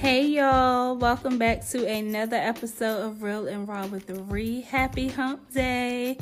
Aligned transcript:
Hey 0.00 0.28
y'all, 0.28 0.96
welcome 0.96 1.36
back 1.36 1.62
to 1.68 1.86
another 1.86 2.38
episode 2.38 3.04
of 3.04 3.22
Real 3.22 3.46
and 3.46 3.68
Raw 3.68 3.84
with 3.84 4.08
Re. 4.30 4.62
Happy 4.62 5.08
Hump 5.08 5.52
Day. 5.52 6.16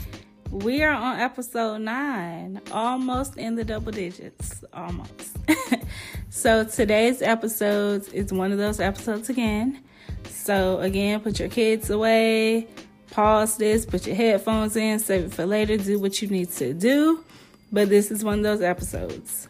We 0.50 0.82
are 0.82 0.90
on 0.90 1.20
episode 1.20 1.82
nine, 1.82 2.60
almost 2.72 3.36
in 3.36 3.54
the 3.54 3.62
double 3.62 3.92
digits. 3.92 4.64
Almost. 4.72 5.38
so 6.28 6.64
today's 6.64 7.22
episode 7.22 8.12
is 8.12 8.32
one 8.32 8.50
of 8.50 8.58
those 8.58 8.80
episodes 8.80 9.30
again. 9.30 9.80
So 10.28 10.80
again, 10.80 11.20
put 11.20 11.38
your 11.38 11.48
kids 11.48 11.88
away, 11.88 12.66
pause 13.12 13.58
this, 13.58 13.86
put 13.86 14.08
your 14.08 14.16
headphones 14.16 14.74
in, 14.74 14.98
save 14.98 15.26
it 15.26 15.32
for 15.32 15.46
later, 15.46 15.76
do 15.76 16.00
what 16.00 16.20
you 16.20 16.26
need 16.26 16.50
to 16.54 16.74
do. 16.74 17.22
But 17.70 17.90
this 17.90 18.10
is 18.10 18.24
one 18.24 18.38
of 18.38 18.42
those 18.42 18.60
episodes. 18.60 19.48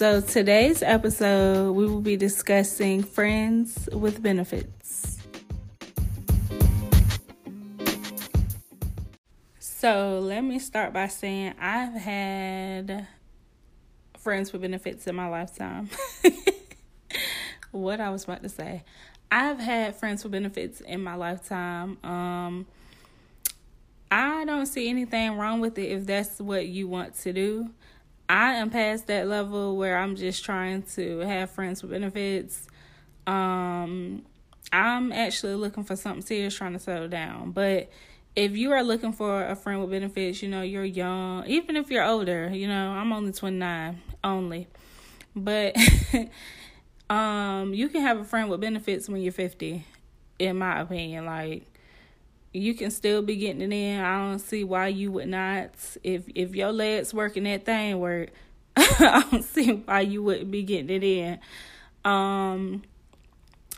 So, 0.00 0.22
today's 0.22 0.82
episode, 0.82 1.72
we 1.72 1.84
will 1.84 2.00
be 2.00 2.16
discussing 2.16 3.02
friends 3.02 3.86
with 3.92 4.22
benefits. 4.22 5.18
So, 9.58 10.20
let 10.20 10.40
me 10.40 10.58
start 10.58 10.94
by 10.94 11.08
saying 11.08 11.52
I've 11.60 11.92
had 11.92 13.08
friends 14.16 14.54
with 14.54 14.62
benefits 14.62 15.06
in 15.06 15.16
my 15.16 15.28
lifetime. 15.28 15.90
what 17.70 18.00
I 18.00 18.08
was 18.08 18.24
about 18.24 18.42
to 18.42 18.48
say. 18.48 18.84
I've 19.30 19.58
had 19.58 19.96
friends 19.96 20.22
with 20.22 20.32
benefits 20.32 20.80
in 20.80 21.02
my 21.02 21.16
lifetime. 21.16 22.02
Um, 22.02 22.66
I 24.10 24.46
don't 24.46 24.64
see 24.64 24.88
anything 24.88 25.36
wrong 25.36 25.60
with 25.60 25.76
it 25.76 25.90
if 25.90 26.06
that's 26.06 26.40
what 26.40 26.66
you 26.68 26.88
want 26.88 27.16
to 27.16 27.34
do. 27.34 27.68
I 28.30 28.52
am 28.54 28.70
past 28.70 29.08
that 29.08 29.26
level 29.26 29.76
where 29.76 29.98
I'm 29.98 30.14
just 30.14 30.44
trying 30.44 30.84
to 30.94 31.18
have 31.18 31.50
friends 31.50 31.82
with 31.82 31.90
benefits. 31.90 32.68
Um, 33.26 34.22
I'm 34.72 35.10
actually 35.10 35.56
looking 35.56 35.82
for 35.82 35.96
something 35.96 36.22
serious, 36.22 36.54
trying 36.54 36.74
to 36.74 36.78
settle 36.78 37.08
down. 37.08 37.50
But 37.50 37.90
if 38.36 38.56
you 38.56 38.70
are 38.70 38.84
looking 38.84 39.12
for 39.12 39.44
a 39.44 39.56
friend 39.56 39.80
with 39.80 39.90
benefits, 39.90 40.42
you 40.42 40.48
know, 40.48 40.62
you're 40.62 40.84
young, 40.84 41.44
even 41.48 41.74
if 41.74 41.90
you're 41.90 42.04
older, 42.04 42.48
you 42.50 42.68
know, 42.68 42.90
I'm 42.92 43.12
only 43.12 43.32
29 43.32 44.00
only. 44.22 44.68
But 45.34 45.76
um, 47.10 47.74
you 47.74 47.88
can 47.88 48.02
have 48.02 48.20
a 48.20 48.24
friend 48.24 48.48
with 48.48 48.60
benefits 48.60 49.08
when 49.08 49.22
you're 49.22 49.32
50, 49.32 49.84
in 50.38 50.56
my 50.56 50.82
opinion. 50.82 51.26
Like, 51.26 51.64
you 52.52 52.74
can 52.74 52.90
still 52.90 53.22
be 53.22 53.36
getting 53.36 53.62
it 53.62 53.72
in. 53.72 54.00
I 54.00 54.18
don't 54.18 54.38
see 54.38 54.64
why 54.64 54.88
you 54.88 55.12
would 55.12 55.28
not. 55.28 55.70
If 56.02 56.24
if 56.34 56.54
your 56.54 56.72
legs 56.72 57.14
working 57.14 57.44
that 57.44 57.64
thing 57.64 57.98
work, 57.98 58.30
I 58.76 59.24
don't 59.30 59.44
see 59.44 59.72
why 59.72 60.00
you 60.00 60.22
wouldn't 60.22 60.50
be 60.50 60.62
getting 60.62 60.90
it 60.90 61.04
in. 61.04 61.38
Um 62.04 62.82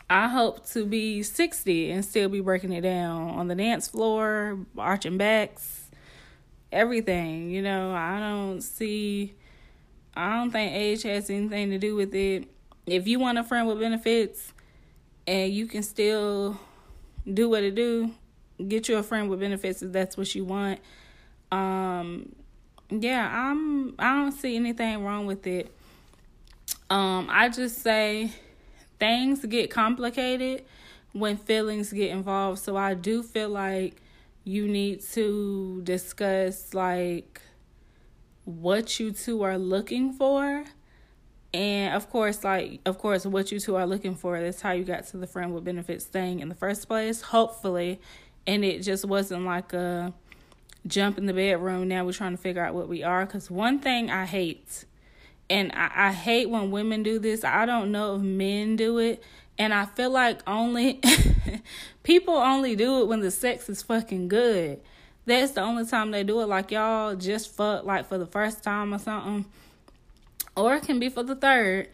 I 0.09 0.27
hope 0.27 0.67
to 0.69 0.85
be 0.85 1.23
60 1.23 1.91
and 1.91 2.05
still 2.05 2.29
be 2.29 2.41
breaking 2.41 2.71
it 2.73 2.81
down 2.81 3.31
on 3.31 3.47
the 3.47 3.55
dance 3.55 3.87
floor, 3.87 4.59
arching 4.77 5.17
backs, 5.17 5.89
everything. 6.71 7.49
You 7.49 7.61
know, 7.61 7.93
I 7.93 8.19
don't 8.19 8.61
see 8.61 9.35
I 10.15 10.35
don't 10.35 10.51
think 10.51 10.73
age 10.73 11.03
has 11.03 11.29
anything 11.29 11.69
to 11.71 11.77
do 11.77 11.95
with 11.95 12.13
it. 12.13 12.47
If 12.85 13.07
you 13.07 13.19
want 13.19 13.37
a 13.37 13.43
friend 13.43 13.67
with 13.67 13.79
benefits 13.79 14.51
and 15.25 15.53
you 15.53 15.67
can 15.67 15.83
still 15.83 16.59
do 17.31 17.49
what 17.49 17.63
it 17.63 17.75
do, 17.75 18.11
get 18.67 18.89
you 18.89 18.97
a 18.97 19.03
friend 19.03 19.29
with 19.29 19.39
benefits 19.39 19.81
if 19.81 19.91
that's 19.91 20.17
what 20.17 20.33
you 20.35 20.45
want. 20.45 20.79
Um, 21.51 22.35
yeah, 22.89 23.29
I'm. 23.31 23.95
I 23.99 24.13
don't 24.15 24.31
see 24.31 24.55
anything 24.55 25.03
wrong 25.03 25.25
with 25.25 25.45
it. 25.47 25.73
Um, 26.89 27.27
I 27.29 27.49
just 27.49 27.79
say 27.79 28.31
things 28.99 29.45
get 29.45 29.71
complicated 29.71 30.63
when 31.13 31.37
feelings 31.37 31.91
get 31.91 32.09
involved. 32.09 32.59
So 32.59 32.75
I 32.75 32.93
do 32.93 33.23
feel 33.23 33.49
like 33.49 34.01
you 34.43 34.67
need 34.67 35.01
to 35.01 35.81
discuss 35.83 36.73
like 36.73 37.41
what 38.45 38.99
you 38.99 39.11
two 39.11 39.41
are 39.43 39.57
looking 39.57 40.11
for 40.11 40.65
and 41.53 41.93
of 41.95 42.09
course 42.09 42.43
like 42.43 42.81
of 42.85 42.97
course 42.97 43.25
what 43.25 43.51
you 43.51 43.59
two 43.59 43.75
are 43.75 43.87
looking 43.87 44.15
for 44.15 44.41
that's 44.41 44.59
how 44.61 44.71
you 44.71 44.83
got 44.83 45.05
to 45.07 45.17
the 45.17 45.27
friend 45.27 45.53
with 45.53 45.63
benefits 45.63 46.05
thing 46.05 46.41
in 46.41 46.49
the 46.49 46.55
first 46.55 46.87
place 46.87 47.21
hopefully 47.21 48.01
and 48.45 48.65
it 48.65 48.81
just 48.81 49.05
wasn't 49.05 49.45
like 49.45 49.73
a 49.73 50.13
jump 50.85 51.17
in 51.17 51.25
the 51.25 51.33
bedroom. 51.33 51.87
Now 51.87 52.05
we're 52.05 52.13
trying 52.13 52.35
to 52.35 52.41
figure 52.41 52.63
out 52.63 52.73
what 52.73 52.87
we 52.87 53.03
are. 53.03 53.25
Because 53.25 53.49
one 53.49 53.79
thing 53.79 54.09
I 54.09 54.25
hate, 54.25 54.85
and 55.49 55.71
I, 55.73 55.91
I 56.09 56.11
hate 56.11 56.49
when 56.49 56.71
women 56.71 57.03
do 57.03 57.19
this, 57.19 57.43
I 57.43 57.65
don't 57.65 57.91
know 57.91 58.15
if 58.15 58.21
men 58.21 58.75
do 58.75 58.97
it. 58.97 59.23
And 59.57 59.73
I 59.73 59.85
feel 59.85 60.09
like 60.09 60.41
only 60.47 60.99
people 62.03 62.33
only 62.33 62.75
do 62.75 63.01
it 63.01 63.07
when 63.07 63.19
the 63.19 63.31
sex 63.31 63.69
is 63.69 63.81
fucking 63.81 64.27
good. 64.27 64.81
That's 65.25 65.51
the 65.51 65.61
only 65.61 65.85
time 65.85 66.11
they 66.11 66.23
do 66.23 66.41
it. 66.41 66.47
Like 66.47 66.71
y'all 66.71 67.15
just 67.15 67.55
fuck 67.55 67.85
like 67.85 68.07
for 68.07 68.17
the 68.17 68.25
first 68.25 68.63
time 68.63 68.93
or 68.93 68.99
something. 68.99 69.45
Or 70.55 70.75
it 70.75 70.83
can 70.83 70.99
be 70.99 71.09
for 71.09 71.23
the 71.23 71.35
third. 71.35 71.89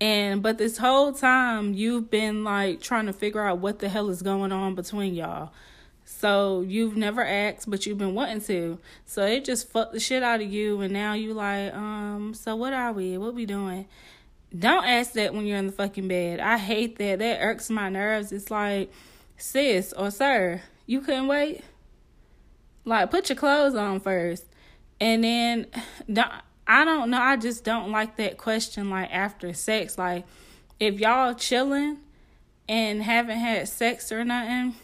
And 0.00 0.42
but 0.42 0.58
this 0.58 0.78
whole 0.78 1.12
time 1.12 1.74
you've 1.74 2.10
been 2.10 2.44
like 2.44 2.80
trying 2.80 3.06
to 3.06 3.12
figure 3.12 3.42
out 3.46 3.58
what 3.58 3.78
the 3.78 3.88
hell 3.88 4.10
is 4.10 4.22
going 4.22 4.50
on 4.50 4.74
between 4.74 5.14
y'all. 5.14 5.52
So 6.18 6.60
you've 6.60 6.96
never 6.96 7.24
asked, 7.24 7.68
but 7.68 7.84
you've 7.84 7.98
been 7.98 8.14
wanting 8.14 8.40
to. 8.42 8.78
So 9.06 9.26
it 9.26 9.44
just 9.44 9.70
fucked 9.70 9.92
the 9.92 9.98
shit 9.98 10.22
out 10.22 10.40
of 10.40 10.52
you, 10.52 10.80
and 10.80 10.92
now 10.92 11.14
you 11.14 11.34
like, 11.34 11.74
um, 11.74 12.32
so 12.34 12.54
what 12.54 12.72
are 12.72 12.92
we? 12.92 13.18
What 13.18 13.34
we 13.34 13.44
doing? 13.44 13.86
Don't 14.56 14.84
ask 14.84 15.12
that 15.14 15.34
when 15.34 15.46
you're 15.46 15.58
in 15.58 15.66
the 15.66 15.72
fucking 15.72 16.06
bed. 16.06 16.38
I 16.38 16.58
hate 16.58 16.96
that. 16.98 17.18
That 17.18 17.40
irks 17.40 17.70
my 17.70 17.88
nerves. 17.88 18.30
It's 18.30 18.50
like, 18.50 18.92
sis 19.36 19.92
or 19.94 20.10
sir, 20.10 20.60
you 20.86 21.00
couldn't 21.00 21.26
wait. 21.26 21.64
Like, 22.84 23.10
put 23.10 23.28
your 23.28 23.36
clothes 23.36 23.74
on 23.74 23.98
first, 23.98 24.46
and 25.00 25.24
then 25.24 25.66
don't. 26.12 26.30
I 26.64 26.84
don't 26.84 27.10
know. 27.10 27.20
I 27.20 27.36
just 27.36 27.64
don't 27.64 27.90
like 27.90 28.16
that 28.16 28.38
question. 28.38 28.88
Like 28.88 29.12
after 29.12 29.52
sex, 29.52 29.98
like 29.98 30.24
if 30.78 31.00
y'all 31.00 31.34
chilling 31.34 31.98
and 32.68 33.02
haven't 33.02 33.38
had 33.38 33.68
sex 33.68 34.12
or 34.12 34.24
nothing 34.24 34.76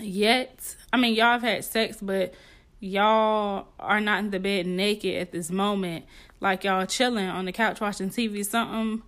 yet. 0.00 0.76
I 0.92 0.96
mean, 0.96 1.14
y'all 1.14 1.32
have 1.32 1.42
had 1.42 1.64
sex, 1.64 1.98
but 2.00 2.34
y'all 2.80 3.66
are 3.78 4.00
not 4.00 4.20
in 4.20 4.30
the 4.30 4.40
bed 4.40 4.66
naked 4.66 5.14
at 5.16 5.32
this 5.32 5.50
moment. 5.50 6.04
Like 6.40 6.64
y'all 6.64 6.86
chilling 6.86 7.28
on 7.28 7.44
the 7.46 7.52
couch 7.52 7.80
watching 7.80 8.10
TV, 8.10 8.44
something. 8.44 9.02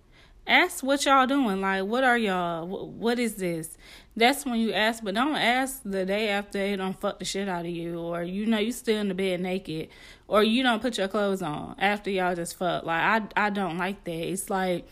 Ask 0.47 0.81
what 0.81 1.05
y'all 1.05 1.27
doing. 1.27 1.59
Like, 1.59 1.83
what 1.83 2.03
are 2.03 2.17
y'all? 2.17 2.65
What 2.65 3.19
is 3.19 3.35
this? 3.35 3.77
That's 4.15 4.45
when 4.45 4.59
you 4.59 4.73
ask, 4.73 5.03
but 5.03 5.13
don't 5.13 5.35
ask 5.35 5.81
the 5.83 6.05
day 6.05 6.29
after 6.29 6.57
it 6.57 6.77
don't 6.77 6.99
fuck 6.99 7.19
the 7.19 7.25
shit 7.25 7.47
out 7.47 7.65
of 7.65 7.71
you, 7.71 7.99
or 7.99 8.23
you 8.23 8.45
know 8.45 8.57
you 8.57 8.71
still 8.71 8.99
in 8.99 9.09
the 9.09 9.13
bed 9.13 9.41
naked, 9.41 9.89
or 10.27 10.41
you 10.41 10.63
don't 10.63 10.81
put 10.81 10.97
your 10.97 11.07
clothes 11.07 11.41
on 11.41 11.75
after 11.77 12.09
y'all 12.09 12.33
just 12.33 12.57
fuck. 12.57 12.83
Like 12.83 13.01
I, 13.37 13.45
I 13.45 13.49
don't 13.51 13.77
like 13.77 14.03
that. 14.05 14.11
It's 14.11 14.49
like 14.49 14.87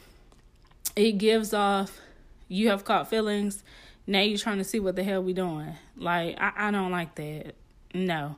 it 0.95 1.13
gives 1.13 1.53
off 1.53 1.99
you 2.47 2.69
have 2.69 2.85
caught 2.85 3.09
feelings 3.09 3.63
now 4.07 4.19
you're 4.19 4.37
trying 4.37 4.59
to 4.59 4.63
see 4.63 4.79
what 4.79 4.95
the 4.95 5.03
hell 5.03 5.23
we 5.23 5.33
doing. 5.33 5.75
Like 5.97 6.37
I, 6.39 6.51
I 6.55 6.71
don't 6.71 6.91
like 6.91 7.15
that. 7.15 7.55
No. 7.93 8.35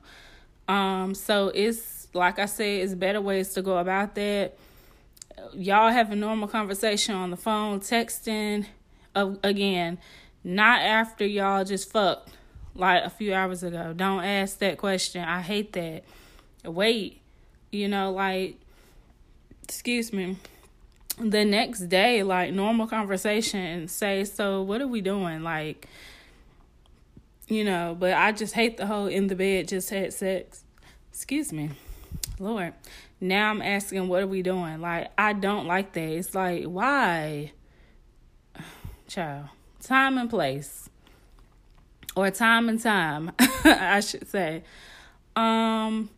Um, 0.66 1.14
so 1.14 1.48
it's 1.54 2.08
like 2.14 2.38
I 2.38 2.46
said, 2.46 2.82
it's 2.82 2.94
better 2.94 3.20
ways 3.20 3.52
to 3.54 3.62
go 3.62 3.78
about 3.78 4.14
that. 4.14 4.56
Y'all 5.54 5.90
have 5.90 6.10
a 6.10 6.16
normal 6.16 6.48
conversation 6.48 7.14
on 7.14 7.30
the 7.30 7.36
phone, 7.36 7.80
texting. 7.80 8.66
Uh, 9.14 9.34
again, 9.42 9.98
not 10.44 10.82
after 10.82 11.26
y'all 11.26 11.64
just 11.64 11.90
fucked 11.90 12.30
like 12.74 13.04
a 13.04 13.10
few 13.10 13.34
hours 13.34 13.62
ago. 13.62 13.92
Don't 13.94 14.24
ask 14.24 14.58
that 14.58 14.78
question. 14.78 15.22
I 15.22 15.40
hate 15.40 15.72
that. 15.74 16.04
Wait, 16.64 17.20
you 17.70 17.88
know, 17.88 18.12
like, 18.12 18.56
excuse 19.62 20.12
me 20.12 20.36
the 21.20 21.44
next 21.44 21.88
day, 21.88 22.22
like 22.22 22.52
normal 22.52 22.86
conversation, 22.86 23.88
say, 23.88 24.24
So, 24.24 24.62
what 24.62 24.80
are 24.80 24.88
we 24.88 25.00
doing? 25.00 25.42
Like, 25.42 25.88
you 27.48 27.64
know, 27.64 27.96
but 27.98 28.12
I 28.12 28.32
just 28.32 28.54
hate 28.54 28.76
the 28.76 28.86
whole 28.86 29.06
in 29.06 29.26
the 29.26 29.34
bed, 29.34 29.68
just 29.68 29.90
had 29.90 30.12
sex. 30.12 30.64
Excuse 31.10 31.52
me. 31.52 31.70
Lord. 32.38 32.74
Now 33.20 33.50
I'm 33.50 33.62
asking, 33.62 34.08
What 34.08 34.22
are 34.22 34.26
we 34.26 34.42
doing? 34.42 34.80
Like, 34.80 35.10
I 35.18 35.32
don't 35.32 35.66
like 35.66 35.92
that. 35.94 36.08
It's 36.08 36.34
like, 36.34 36.64
why? 36.64 37.52
Child. 39.08 39.48
Time 39.82 40.18
and 40.18 40.30
place. 40.30 40.88
Or 42.14 42.30
time 42.30 42.68
and 42.68 42.80
time, 42.80 43.32
I 43.64 44.00
should 44.00 44.28
say. 44.28 44.62
Um, 45.36 46.10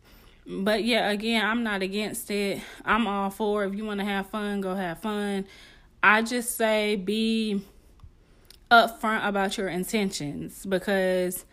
but 0.47 0.83
yeah, 0.83 1.09
again, 1.09 1.45
I'm 1.45 1.63
not 1.63 1.81
against 1.81 2.31
it. 2.31 2.61
I'm 2.83 3.07
all 3.07 3.29
for 3.29 3.63
if 3.65 3.75
you 3.75 3.85
want 3.85 3.99
to 3.99 4.05
have 4.05 4.29
fun, 4.29 4.61
go 4.61 4.75
have 4.75 4.99
fun. 4.99 5.45
I 6.03 6.21
just 6.21 6.57
say 6.57 6.95
be 6.95 7.63
upfront 8.69 9.27
about 9.27 9.57
your 9.57 9.67
intentions 9.67 10.65
because 10.65 11.45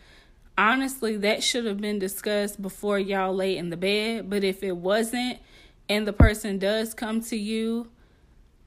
honestly, 0.57 1.17
that 1.17 1.43
should 1.43 1.65
have 1.65 1.79
been 1.79 1.99
discussed 1.99 2.61
before 2.61 2.99
y'all 2.99 3.33
lay 3.33 3.57
in 3.57 3.69
the 3.69 3.77
bed. 3.77 4.29
But 4.29 4.43
if 4.43 4.63
it 4.63 4.75
wasn't, 4.75 5.39
and 5.87 6.07
the 6.07 6.13
person 6.13 6.59
does 6.59 6.93
come 6.93 7.21
to 7.21 7.37
you, 7.37 7.89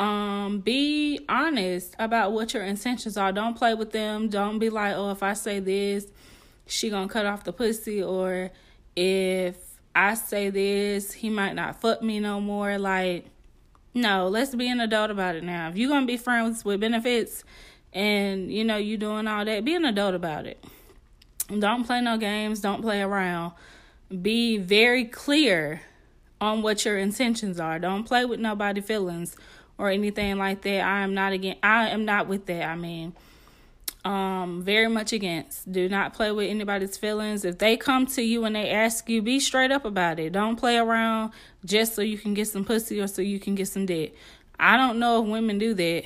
Um, 0.01 0.61
be 0.61 1.21
honest 1.29 1.95
about 1.99 2.33
what 2.33 2.55
your 2.55 2.65
intentions 2.65 3.17
are. 3.17 3.31
Don't 3.31 3.57
play 3.57 3.75
with 3.75 3.93
them. 3.93 4.29
Don't 4.29 4.59
be 4.59 4.69
like, 4.69 4.97
oh, 4.97 5.13
if 5.13 5.23
I 5.23 5.35
say 5.35 5.61
this, 5.61 6.07
she 6.67 6.91
gonna 6.91 7.09
cut 7.09 7.25
off 7.25 7.45
the 7.45 7.53
pussy, 7.53 8.03
or 8.03 8.51
if 8.97 9.57
I 9.95 10.15
say 10.15 10.51
this, 10.51 11.13
he 11.13 11.29
might 11.29 11.55
not 11.55 11.81
fuck 11.81 12.03
me 12.03 12.21
no 12.21 12.41
more. 12.41 12.79
Like, 12.79 13.27
no, 13.95 14.29
let's 14.29 14.55
be 14.55 14.69
an 14.69 14.81
adult 14.81 15.11
about 15.11 15.37
it 15.37 15.45
now. 15.45 15.69
If 15.69 15.77
you're 15.77 15.91
gonna 15.91 16.07
be 16.07 16.17
friends 16.17 16.65
with 16.65 16.81
benefits 16.81 17.45
and 17.93 18.51
you 18.51 18.65
know 18.65 18.77
you 18.77 18.97
doing 18.97 19.27
all 19.27 19.45
that, 19.45 19.65
be 19.65 19.75
an 19.75 19.85
adult 19.85 20.15
about 20.15 20.47
it. 20.47 20.65
Don't 21.59 21.85
play 21.85 22.01
no 22.01 22.17
games, 22.17 22.61
don't 22.61 22.81
play 22.81 23.03
around. 23.03 23.53
Be 24.23 24.57
very 24.57 25.05
clear 25.05 25.83
on 26.41 26.63
what 26.63 26.85
your 26.85 26.99
intentions 26.99 27.61
are. 27.61 27.79
Don't 27.79 28.05
play 28.05 28.25
with 28.25 28.41
nobody 28.41 28.81
feelings 28.81 29.37
or 29.79 29.91
anything 29.91 30.39
like 30.39 30.63
that. 30.63 30.81
I 30.85 31.01
am 31.01 31.15
not 31.15 31.33
again 31.33 31.57
I 31.63 31.89
am 31.89 32.05
not 32.05 32.29
with 32.29 32.47
that. 32.47 32.69
I 32.69 32.77
mean, 32.77 33.15
um 34.05 34.63
very 34.63 34.89
much 34.89 35.13
against. 35.13 35.71
Do 35.71 35.89
not 35.89 36.13
play 36.13 36.33
with 36.33 36.51
anybody's 36.51 36.97
feelings. 36.97 37.45
If 37.45 37.59
they 37.59 37.77
come 37.77 38.07
to 38.09 38.23
you 38.23 38.45
and 38.45 38.57
they 38.57 38.71
ask 38.71 39.09
you, 39.09 39.23
be 39.23 39.39
straight 39.39 39.71
up 39.71 39.85
about 39.85 40.19
it. 40.19 40.33
Don't 40.33 40.57
play 40.57 40.77
around 40.77 41.33
just 41.65 41.95
so 41.95 42.03
you 42.03 42.19
can 42.19 42.35
get 42.35 42.49
some 42.49 42.65
pussy 42.65 43.01
or 43.01 43.07
so 43.07 43.23
you 43.23 43.39
can 43.39 43.55
get 43.55 43.69
some 43.69 43.87
dick. 43.87 44.15
I 44.59 44.77
don't 44.77 44.99
know 44.99 45.23
if 45.23 45.29
women 45.29 45.59
do 45.59 45.75
that 45.75 46.05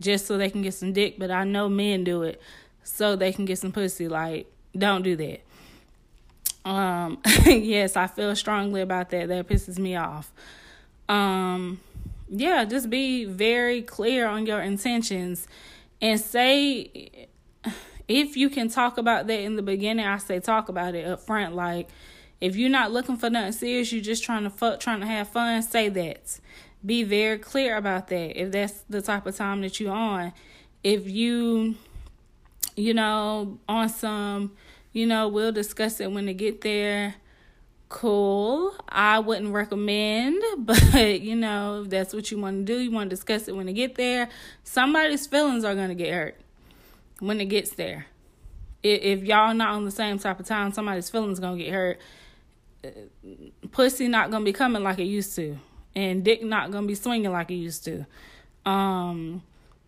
just 0.00 0.26
so 0.26 0.36
they 0.36 0.50
can 0.50 0.62
get 0.62 0.74
some 0.74 0.92
dick, 0.92 1.18
but 1.18 1.30
I 1.30 1.44
know 1.44 1.68
men 1.68 2.04
do 2.04 2.22
it 2.22 2.40
so 2.82 3.16
they 3.16 3.32
can 3.32 3.44
get 3.44 3.58
some 3.58 3.72
pussy. 3.72 4.08
Like, 4.08 4.50
don't 4.76 5.02
do 5.02 5.16
that. 5.16 5.40
Um, 6.64 7.20
yes, 7.46 7.96
I 7.96 8.06
feel 8.06 8.34
strongly 8.36 8.80
about 8.80 9.10
that. 9.10 9.28
That 9.28 9.48
pisses 9.48 9.78
me 9.78 9.96
off. 9.96 10.32
Um, 11.08 11.80
yeah, 12.28 12.64
just 12.64 12.90
be 12.90 13.24
very 13.24 13.82
clear 13.82 14.26
on 14.26 14.46
your 14.46 14.60
intentions 14.60 15.46
and 16.00 16.20
say 16.20 17.28
if 18.08 18.36
you 18.36 18.50
can 18.50 18.68
talk 18.68 18.98
about 18.98 19.26
that 19.26 19.40
in 19.40 19.56
the 19.56 19.62
beginning, 19.62 20.04
I 20.04 20.18
say 20.18 20.40
talk 20.40 20.68
about 20.68 20.94
it 20.94 21.06
up 21.06 21.20
front. 21.20 21.54
Like 21.54 21.88
if 22.40 22.56
you're 22.56 22.70
not 22.70 22.92
looking 22.92 23.16
for 23.16 23.30
nothing 23.30 23.52
serious, 23.52 23.92
you're 23.92 24.02
just 24.02 24.24
trying 24.24 24.44
to 24.44 24.50
fuck, 24.50 24.80
trying 24.80 25.00
to 25.00 25.06
have 25.06 25.28
fun, 25.28 25.62
say 25.62 25.88
that. 25.88 26.38
Be 26.84 27.02
very 27.02 27.38
clear 27.38 27.76
about 27.76 28.08
that 28.08 28.38
if 28.38 28.52
that's 28.52 28.82
the 28.90 29.00
type 29.00 29.26
of 29.26 29.36
time 29.36 29.62
that 29.62 29.80
you're 29.80 29.94
on. 29.94 30.32
If 30.82 31.08
you, 31.08 31.76
you 32.76 32.92
know, 32.92 33.58
on 33.66 33.88
some, 33.88 34.52
you 34.92 35.06
know, 35.06 35.28
we'll 35.28 35.52
discuss 35.52 36.00
it 36.00 36.12
when 36.12 36.26
they 36.26 36.34
get 36.34 36.60
there 36.60 37.14
cool. 37.94 38.74
I 38.88 39.20
wouldn't 39.20 39.54
recommend, 39.54 40.42
but 40.58 41.20
you 41.20 41.36
know, 41.36 41.82
if 41.82 41.90
that's 41.90 42.12
what 42.12 42.30
you 42.30 42.38
want 42.38 42.66
to 42.66 42.72
do, 42.72 42.80
you 42.80 42.90
want 42.90 43.08
to 43.08 43.16
discuss 43.16 43.46
it 43.46 43.54
when 43.54 43.68
it 43.68 43.74
get 43.74 43.94
there. 43.94 44.28
Somebody's 44.64 45.28
feelings 45.28 45.64
are 45.64 45.76
going 45.76 45.90
to 45.90 45.94
get 45.94 46.12
hurt 46.12 46.36
when 47.20 47.40
it 47.40 47.46
gets 47.46 47.70
there. 47.70 48.06
If 48.82 49.22
y'all 49.22 49.54
not 49.54 49.70
on 49.70 49.84
the 49.84 49.92
same 49.92 50.18
type 50.18 50.40
of 50.40 50.46
time, 50.46 50.72
somebody's 50.72 51.08
feelings 51.08 51.38
going 51.38 51.56
to 51.56 51.64
get 51.64 51.72
hurt. 51.72 52.00
Pussy 53.70 54.08
not 54.08 54.30
going 54.30 54.42
to 54.42 54.44
be 54.44 54.52
coming 54.52 54.82
like 54.82 54.98
it 54.98 55.04
used 55.04 55.36
to, 55.36 55.56
and 55.94 56.24
dick 56.24 56.42
not 56.42 56.72
going 56.72 56.84
to 56.84 56.88
be 56.88 56.96
swinging 56.96 57.30
like 57.30 57.50
it 57.50 57.54
used 57.54 57.84
to. 57.84 58.04
Um 58.66 59.42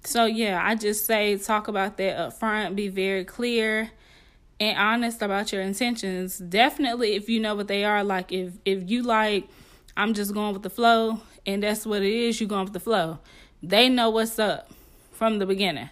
so 0.04 0.26
yeah, 0.26 0.62
I 0.64 0.76
just 0.76 1.06
say 1.06 1.36
talk 1.38 1.66
about 1.66 1.96
that 1.96 2.16
up 2.16 2.32
front, 2.34 2.76
be 2.76 2.86
very 2.86 3.24
clear 3.24 3.90
and 4.58 4.78
honest 4.78 5.22
about 5.22 5.52
your 5.52 5.62
intentions. 5.62 6.38
Definitely 6.38 7.14
if 7.14 7.28
you 7.28 7.40
know 7.40 7.54
what 7.54 7.68
they 7.68 7.84
are, 7.84 8.02
like 8.04 8.32
if 8.32 8.54
if 8.64 8.88
you 8.88 9.02
like 9.02 9.48
I'm 9.96 10.14
just 10.14 10.34
going 10.34 10.52
with 10.52 10.62
the 10.62 10.70
flow 10.70 11.20
and 11.46 11.62
that's 11.62 11.86
what 11.86 12.02
it 12.02 12.12
is, 12.12 12.40
you 12.40 12.46
going 12.46 12.64
with 12.64 12.72
the 12.72 12.80
flow. 12.80 13.18
They 13.62 13.88
know 13.88 14.10
what's 14.10 14.38
up 14.38 14.70
from 15.12 15.38
the 15.38 15.46
beginning. 15.46 15.88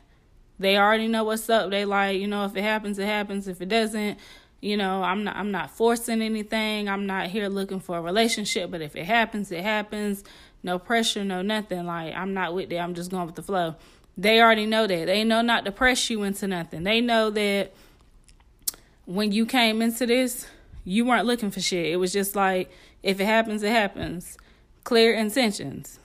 They 0.58 0.76
already 0.76 1.08
know 1.08 1.25
what's 1.25 1.49
up. 1.49 1.70
They 1.70 1.84
like, 1.84 2.20
you 2.20 2.28
know, 2.28 2.44
if 2.44 2.56
it 2.56 2.62
happens, 2.62 2.99
it 2.99 3.06
happens. 3.06 3.49
If 3.49 3.61
it 3.61 3.69
doesn't, 3.69 4.19
you 4.61 4.76
know, 4.76 5.02
I'm 5.02 5.25
not 5.25 5.37
I'm 5.37 5.50
not 5.50 5.70
forcing 5.70 6.22
anything. 6.22 6.88
I'm 6.88 7.06
not 7.06 7.28
here 7.28 7.49
looking 7.49 7.81
for 7.81 7.99
a 7.99 8.02
relationship, 8.02 8.70
but 8.70 8.81
if 8.81 8.94
it 8.96 9.05
happens, 9.05 9.50
it 9.50 9.62
happens. 9.62 10.22
No 10.62 10.78
pressure, 10.78 11.25
no 11.25 11.43
nothing. 11.43 11.87
Like 11.87 12.14
I'm 12.14 12.34
not 12.34 12.55
with 12.55 12.70
that. 12.70 12.78
I'm 12.78 12.94
just 12.94 13.11
going 13.11 13.26
with 13.26 13.34
the 13.34 13.43
flow. 13.43 13.75
They 14.16 14.40
already 14.40 14.66
know 14.66 14.87
that. 14.87 15.06
They 15.06 15.25
know 15.25 15.43
not 15.43 15.64
to 15.64 15.72
press 15.72 16.08
you 16.08 16.22
into 16.22 16.46
nothing. 16.46 16.84
They 16.84 17.00
know 17.00 17.31
that 17.31 17.75
when 19.06 19.32
you 19.32 19.46
came 19.46 19.82
into 19.82 20.06
this, 20.06 20.46
you 20.84 21.04
weren't 21.04 21.26
looking 21.26 21.50
for 21.50 21.60
shit. 21.60 21.86
It 21.86 21.96
was 21.96 22.12
just 22.12 22.36
like 22.36 22.70
if 23.02 23.20
it 23.20 23.26
happens, 23.26 23.62
it 23.62 23.70
happens. 23.70 24.36
Clear 24.84 25.14
intentions. 25.14 25.98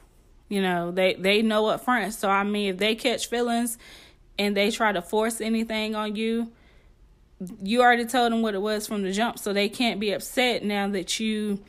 You 0.47 0.61
know, 0.61 0.91
they 0.91 1.13
they 1.13 1.41
know 1.41 1.67
up 1.67 1.83
front. 1.83 2.13
So 2.13 2.29
I 2.29 2.43
mean, 2.43 2.71
if 2.71 2.77
they 2.77 2.95
catch 2.95 3.27
feelings 3.27 3.77
and 4.37 4.55
they 4.55 4.71
try 4.71 4.91
to 4.91 5.01
force 5.01 5.41
anything 5.41 5.95
on 5.95 6.15
you, 6.15 6.51
you 7.61 7.81
already 7.81 8.05
told 8.05 8.31
them 8.31 8.41
what 8.41 8.55
it 8.55 8.61
was 8.61 8.87
from 8.87 9.03
the 9.03 9.11
jump, 9.11 9.39
so 9.39 9.53
they 9.53 9.69
can't 9.69 9.99
be 9.99 10.11
upset 10.11 10.63
now 10.63 10.87
that 10.89 11.19
you 11.19 11.63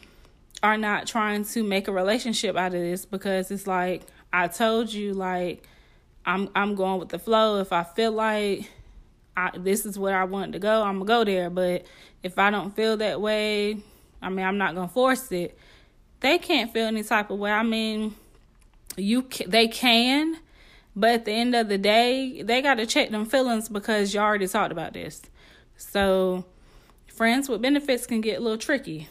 are 0.63 0.77
not 0.77 1.07
trying 1.07 1.45
to 1.45 1.63
make 1.63 1.89
a 1.89 1.93
relationship 1.93 2.57
out 2.57 2.75
of 2.75 2.81
this 2.81 3.07
because 3.07 3.51
it's 3.51 3.67
like 3.67 4.03
I 4.33 4.49
told 4.49 4.93
you 4.93 5.15
like 5.15 5.67
I'm 6.27 6.49
I'm 6.55 6.75
going 6.75 7.01
with 7.01 7.11
the 7.11 7.19
flow. 7.19 7.61
If 7.61 7.73
I 7.73 7.85
feel 7.85 8.13
like 8.13 8.71
I, 9.37 9.51
this 9.57 9.87
is 9.87 9.99
where 9.99 10.17
I 10.17 10.25
want 10.25 10.53
to 10.53 10.59
go, 10.59 10.83
I'm 10.83 10.99
gonna 10.99 11.05
go 11.05 11.25
there. 11.25 11.51
But 11.51 11.87
if 12.23 12.39
I 12.39 12.51
don't 12.51 12.75
feel 12.75 12.97
that 12.99 13.21
way, 13.21 13.79
I 14.21 14.29
mean, 14.29 14.45
I'm 14.45 14.59
not 14.59 14.75
gonna 14.75 14.89
force 14.89 15.31
it. 15.33 15.59
They 16.21 16.39
can't 16.39 16.73
feel 16.73 16.87
any 16.87 17.03
type 17.03 17.31
of 17.31 17.39
way. 17.39 17.51
I 17.51 17.63
mean, 17.63 18.15
you 18.97 19.27
they 19.47 19.69
can, 19.69 20.37
but 20.95 21.11
at 21.11 21.25
the 21.25 21.33
end 21.33 21.55
of 21.55 21.69
the 21.69 21.79
day, 21.79 22.43
they 22.43 22.61
got 22.61 22.75
to 22.75 22.87
check 22.87 23.11
them 23.11 23.25
feelings 23.25 23.69
because 23.69 24.13
you 24.13 24.21
already 24.21 24.47
talked 24.49 24.73
about 24.73 24.93
this. 24.93 25.23
So, 25.77 26.45
friends 27.07 27.49
with 27.49 27.63
benefits 27.63 28.07
can 28.07 28.21
get 28.21 28.39
a 28.39 28.41
little 28.41 28.59
tricky 28.59 29.09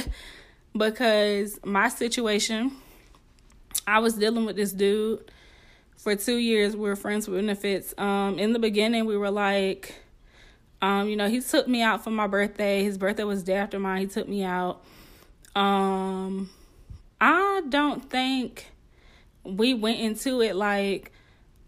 because 0.76 1.60
my 1.64 1.88
situation, 1.88 2.72
I 3.86 4.00
was 4.00 4.14
dealing 4.14 4.44
with 4.44 4.56
this 4.56 4.72
dude 4.72 5.30
for 6.02 6.16
two 6.16 6.36
years 6.36 6.74
we 6.74 6.88
were 6.88 6.96
friends 6.96 7.28
with 7.28 7.38
benefits. 7.38 7.94
Um, 7.96 8.36
in 8.40 8.52
the 8.52 8.58
beginning 8.58 9.04
we 9.04 9.16
were 9.16 9.30
like, 9.30 9.94
um, 10.80 11.08
you 11.08 11.14
know, 11.14 11.28
he 11.28 11.40
took 11.40 11.68
me 11.68 11.80
out 11.80 12.02
for 12.02 12.10
my 12.10 12.26
birthday. 12.26 12.82
His 12.82 12.98
birthday 12.98 13.22
was 13.22 13.44
day 13.44 13.54
after 13.54 13.78
mine. 13.78 14.00
He 14.00 14.06
took 14.08 14.28
me 14.28 14.42
out. 14.42 14.82
Um, 15.54 16.50
I 17.20 17.62
don't 17.68 18.10
think 18.10 18.66
we 19.44 19.74
went 19.74 20.00
into 20.00 20.42
it 20.42 20.56
like, 20.56 21.12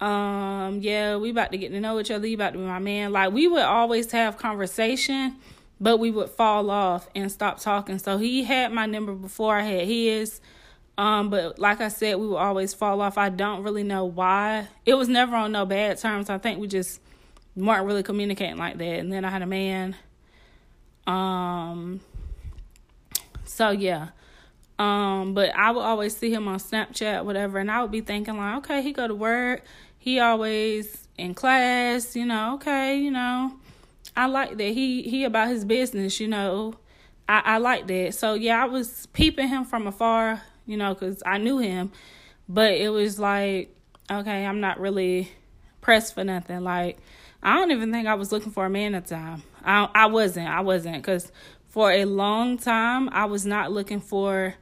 um, 0.01 0.81
yeah, 0.81 1.17
we 1.17 1.31
about 1.31 1.53
to 1.53 1.59
get 1.59 1.71
to 1.71 1.79
know 1.79 2.01
each 2.01 2.11
other. 2.11 2.27
You 2.27 2.35
about 2.35 2.55
to 2.55 2.59
be 2.59 2.65
my 2.65 2.81
man. 2.81 3.13
Like 3.13 3.33
we 3.33 3.47
would 3.47 3.63
always 3.63 4.11
have 4.11 4.37
conversation, 4.37 5.37
but 5.81 5.99
we 5.99 6.11
would 6.11 6.31
fall 6.31 6.71
off 6.71 7.09
and 7.15 7.31
stop 7.31 7.61
talking. 7.61 8.01
So 8.01 8.19
he 8.19 8.43
had 8.43 8.73
my 8.73 8.87
number 8.87 9.15
before 9.15 9.55
I 9.55 9.63
had 9.63 9.87
his. 9.87 10.41
Um, 10.97 11.29
but 11.29 11.59
like 11.59 11.81
I 11.81 11.89
said, 11.89 12.17
we 12.17 12.29
would 12.29 12.37
always 12.37 12.73
fall 12.73 13.01
off. 13.01 13.19
I 13.19 13.29
don't 13.29 13.63
really 13.63 13.83
know 13.83 14.05
why. 14.05 14.69
It 14.87 14.95
was 14.95 15.09
never 15.09 15.35
on 15.35 15.53
no 15.53 15.67
bad 15.67 15.99
terms. 15.99 16.31
I 16.31 16.39
think 16.39 16.61
we 16.61 16.69
just 16.69 17.01
weren't 17.57 17.85
really 17.85 18.03
communicating 18.03 18.57
like 18.57 18.79
that. 18.79 18.99
And 18.99 19.13
then 19.13 19.25
I 19.25 19.31
had 19.31 19.43
a 19.43 19.47
man. 19.47 19.97
Um 21.07 22.01
so 23.45 23.71
yeah. 23.71 24.09
Um, 24.79 25.35
but 25.35 25.55
I 25.55 25.71
would 25.71 25.83
always 25.83 26.17
see 26.17 26.33
him 26.33 26.49
on 26.49 26.59
Snapchat, 26.59 27.25
whatever, 27.25 27.59
and 27.59 27.71
I 27.71 27.81
would 27.83 27.93
be 27.93 28.01
thinking 28.01 28.37
like, 28.37 28.57
okay, 28.59 28.83
he 28.83 28.93
go 28.93 29.07
to 29.07 29.15
work, 29.15 29.63
he 29.99 30.19
always 30.19 31.07
in 31.17 31.35
class, 31.35 32.17
you 32.17 32.27
know, 32.27 32.55
okay, 32.55 32.99
you 32.99 33.13
know. 33.13 33.53
I 34.17 34.27
like 34.27 34.57
that. 34.57 34.73
He 34.73 35.03
he 35.03 35.25
about 35.25 35.49
his 35.49 35.65
business, 35.65 36.19
you 36.21 36.29
know. 36.29 36.75
I, 37.29 37.43
I 37.45 37.59
like 37.59 37.87
that. 37.87 38.15
So 38.15 38.35
yeah, 38.35 38.63
I 38.63 38.67
was 38.67 39.07
peeping 39.13 39.49
him 39.49 39.65
from 39.65 39.87
afar 39.87 40.43
you 40.67 40.77
know, 40.77 40.95
because 40.95 41.23
I 41.25 41.39
knew 41.39 41.59
him. 41.59 41.93
But 42.49 42.75
it 42.75 42.91
was 42.91 43.19
like, 43.19 43.75
okay, 44.11 44.45
I'm 44.45 44.61
not 44.61 44.79
really 44.81 45.31
pressed 45.81 46.15
for 46.15 46.25
nothing. 46.25 46.63
Like, 46.63 46.99
I 47.43 47.55
don't 47.57 47.71
even 47.71 47.93
think 47.93 48.07
I 48.07 48.15
was 48.15 48.33
looking 48.33 48.53
for 48.53 48.67
a 48.67 48.71
man 48.71 48.95
at 48.95 49.07
the 49.07 49.15
time. 49.15 49.43
I 49.65 49.89
I 49.95 50.07
wasn't. 50.07 50.49
I 50.49 50.61
wasn't 50.61 50.97
because 50.97 51.31
for 51.69 51.91
a 51.91 52.05
long 52.05 52.59
time 52.59 53.09
I 53.11 53.27
was 53.27 53.45
not 53.45 53.73
looking 53.73 54.01
for 54.01 54.55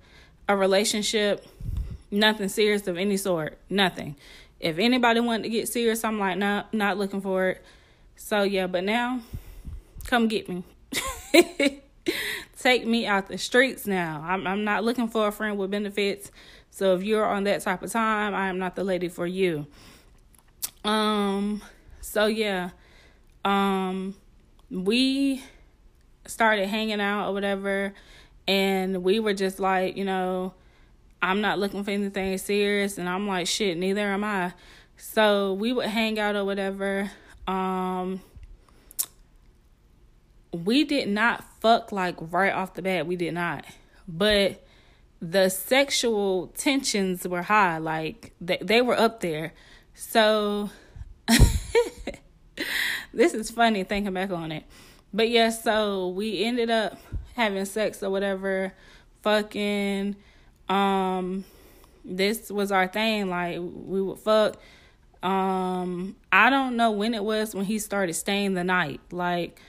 a 0.48 0.56
relationship, 0.56 1.46
nothing 2.10 2.48
serious 2.48 2.86
of 2.86 2.98
any 2.98 3.16
sort, 3.16 3.58
nothing. 3.70 4.16
If 4.58 4.78
anybody 4.78 5.20
wanted 5.20 5.44
to 5.44 5.48
get 5.48 5.68
serious, 5.68 6.04
I'm 6.04 6.18
like, 6.18 6.38
nah, 6.38 6.64
not 6.72 6.98
looking 6.98 7.20
for 7.20 7.48
it. 7.48 7.64
So 8.16 8.42
yeah, 8.42 8.66
but 8.66 8.84
now, 8.84 9.20
come 10.06 10.28
get 10.28 10.48
me. 10.48 10.64
take 12.62 12.86
me 12.86 13.06
out 13.06 13.26
the 13.26 13.36
streets 13.36 13.86
now. 13.86 14.24
I'm 14.24 14.46
I'm 14.46 14.64
not 14.64 14.84
looking 14.84 15.08
for 15.08 15.26
a 15.26 15.32
friend 15.32 15.58
with 15.58 15.70
benefits. 15.70 16.30
So 16.70 16.94
if 16.94 17.02
you're 17.02 17.26
on 17.26 17.44
that 17.44 17.60
type 17.60 17.82
of 17.82 17.90
time, 17.90 18.34
I 18.34 18.48
am 18.48 18.58
not 18.58 18.76
the 18.76 18.84
lady 18.84 19.08
for 19.08 19.26
you. 19.26 19.66
Um 20.84 21.62
so 22.00 22.26
yeah. 22.26 22.70
Um 23.44 24.14
we 24.70 25.42
started 26.26 26.68
hanging 26.68 27.00
out 27.00 27.28
or 27.28 27.34
whatever 27.34 27.92
and 28.46 29.02
we 29.02 29.18
were 29.18 29.34
just 29.34 29.58
like, 29.58 29.96
you 29.96 30.04
know, 30.04 30.54
I'm 31.20 31.40
not 31.40 31.58
looking 31.58 31.82
for 31.84 31.90
anything 31.90 32.38
serious. 32.38 32.96
And 32.96 33.08
I'm 33.08 33.26
like, 33.26 33.46
shit, 33.46 33.76
neither 33.76 34.02
am 34.02 34.24
I. 34.24 34.52
So 34.96 35.54
we 35.54 35.72
would 35.72 35.86
hang 35.86 36.18
out 36.18 36.36
or 36.36 36.44
whatever. 36.44 37.10
Um, 37.46 38.20
we 40.52 40.84
did 40.84 41.08
not 41.08 41.44
fuck 41.60 41.92
like 41.92 42.16
right 42.18 42.52
off 42.52 42.74
the 42.74 42.82
bat. 42.82 43.06
We 43.06 43.16
did 43.16 43.34
not. 43.34 43.64
But 44.06 44.64
the 45.20 45.48
sexual 45.48 46.48
tensions 46.48 47.26
were 47.26 47.42
high. 47.42 47.78
Like 47.78 48.32
they, 48.40 48.58
they 48.60 48.82
were 48.82 48.98
up 48.98 49.20
there. 49.20 49.54
So 49.94 50.70
this 53.12 53.34
is 53.34 53.50
funny 53.50 53.84
thinking 53.84 54.12
back 54.12 54.30
on 54.30 54.52
it. 54.52 54.64
But 55.14 55.28
yeah, 55.30 55.50
so 55.50 56.08
we 56.08 56.44
ended 56.44 56.70
up 56.70 56.98
having 57.34 57.64
sex 57.64 58.02
or 58.02 58.10
whatever, 58.10 58.72
fucking. 59.22 60.16
Um, 60.68 61.44
this 62.04 62.50
was 62.50 62.72
our 62.72 62.88
thing. 62.88 63.28
Like 63.28 63.58
we 63.58 64.02
would 64.02 64.18
fuck. 64.18 64.56
Um, 65.22 66.16
I 66.32 66.50
don't 66.50 66.76
know 66.76 66.90
when 66.90 67.14
it 67.14 67.22
was 67.22 67.54
when 67.54 67.64
he 67.64 67.78
started 67.78 68.14
staying 68.14 68.54
the 68.54 68.64
night. 68.64 69.00
Like 69.10 69.60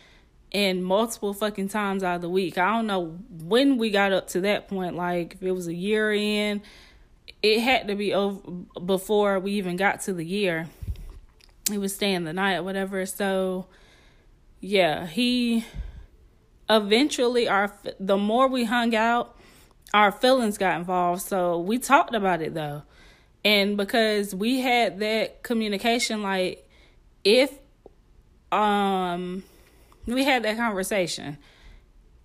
and 0.54 0.84
multiple 0.84 1.34
fucking 1.34 1.70
times 1.70 2.04
out 2.04 2.18
of 2.18 2.22
the 2.22 2.30
week. 2.30 2.58
I 2.58 2.76
don't 2.76 2.88
know 2.88 3.18
when 3.44 3.78
we 3.78 3.90
got 3.90 4.12
up 4.12 4.28
to 4.30 4.42
that 4.42 4.68
point. 4.68 4.96
Like 4.96 5.36
if 5.36 5.44
it 5.44 5.52
was 5.52 5.68
a 5.68 5.74
year 5.74 6.14
in, 6.14 6.62
it 7.42 7.60
had 7.62 7.88
to 7.88 7.96
be 7.96 8.14
over 8.14 8.40
before 8.86 9.40
we 9.40 9.54
even 9.54 9.76
got 9.76 10.02
to 10.02 10.14
the 10.14 10.26
year. 10.26 10.68
He 11.70 11.78
was 11.78 11.96
staying 11.96 12.26
the 12.26 12.34
night 12.34 12.60
whatever. 12.60 13.06
So 13.06 13.68
yeah, 14.60 15.08
he 15.08 15.66
eventually 16.70 17.48
our 17.48 17.74
the 18.00 18.18
more 18.18 18.48
we 18.48 18.66
hung 18.66 18.96
out, 18.96 19.36
our 19.94 20.12
feelings 20.12 20.58
got 20.58 20.78
involved. 20.78 21.24
So 21.24 21.60
we 21.60 21.80
talked 21.80 22.14
about 22.14 22.42
it 22.42 22.54
though. 22.54 22.84
And 23.44 23.76
because 23.76 24.36
we 24.36 24.62
had 24.62 25.00
that 25.00 25.42
communication 25.42 26.22
like 26.22 26.70
if 27.24 27.58
um 28.52 29.44
we 30.06 30.24
had 30.24 30.44
that 30.44 30.58
conversation. 30.58 31.38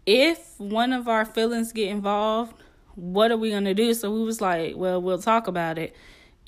If 0.07 0.59
one 0.59 0.93
of 0.93 1.09
our 1.09 1.25
feelings 1.25 1.73
get 1.73 1.89
involved, 1.89 2.55
what 2.95 3.31
are 3.31 3.37
we 3.37 3.51
going 3.51 3.65
to 3.65 3.75
do? 3.75 3.95
So 3.95 4.11
we 4.11 4.23
was 4.23 4.41
like, 4.41 4.75
well, 4.77 5.01
we'll 5.01 5.19
talk 5.19 5.47
about 5.47 5.79
it 5.79 5.95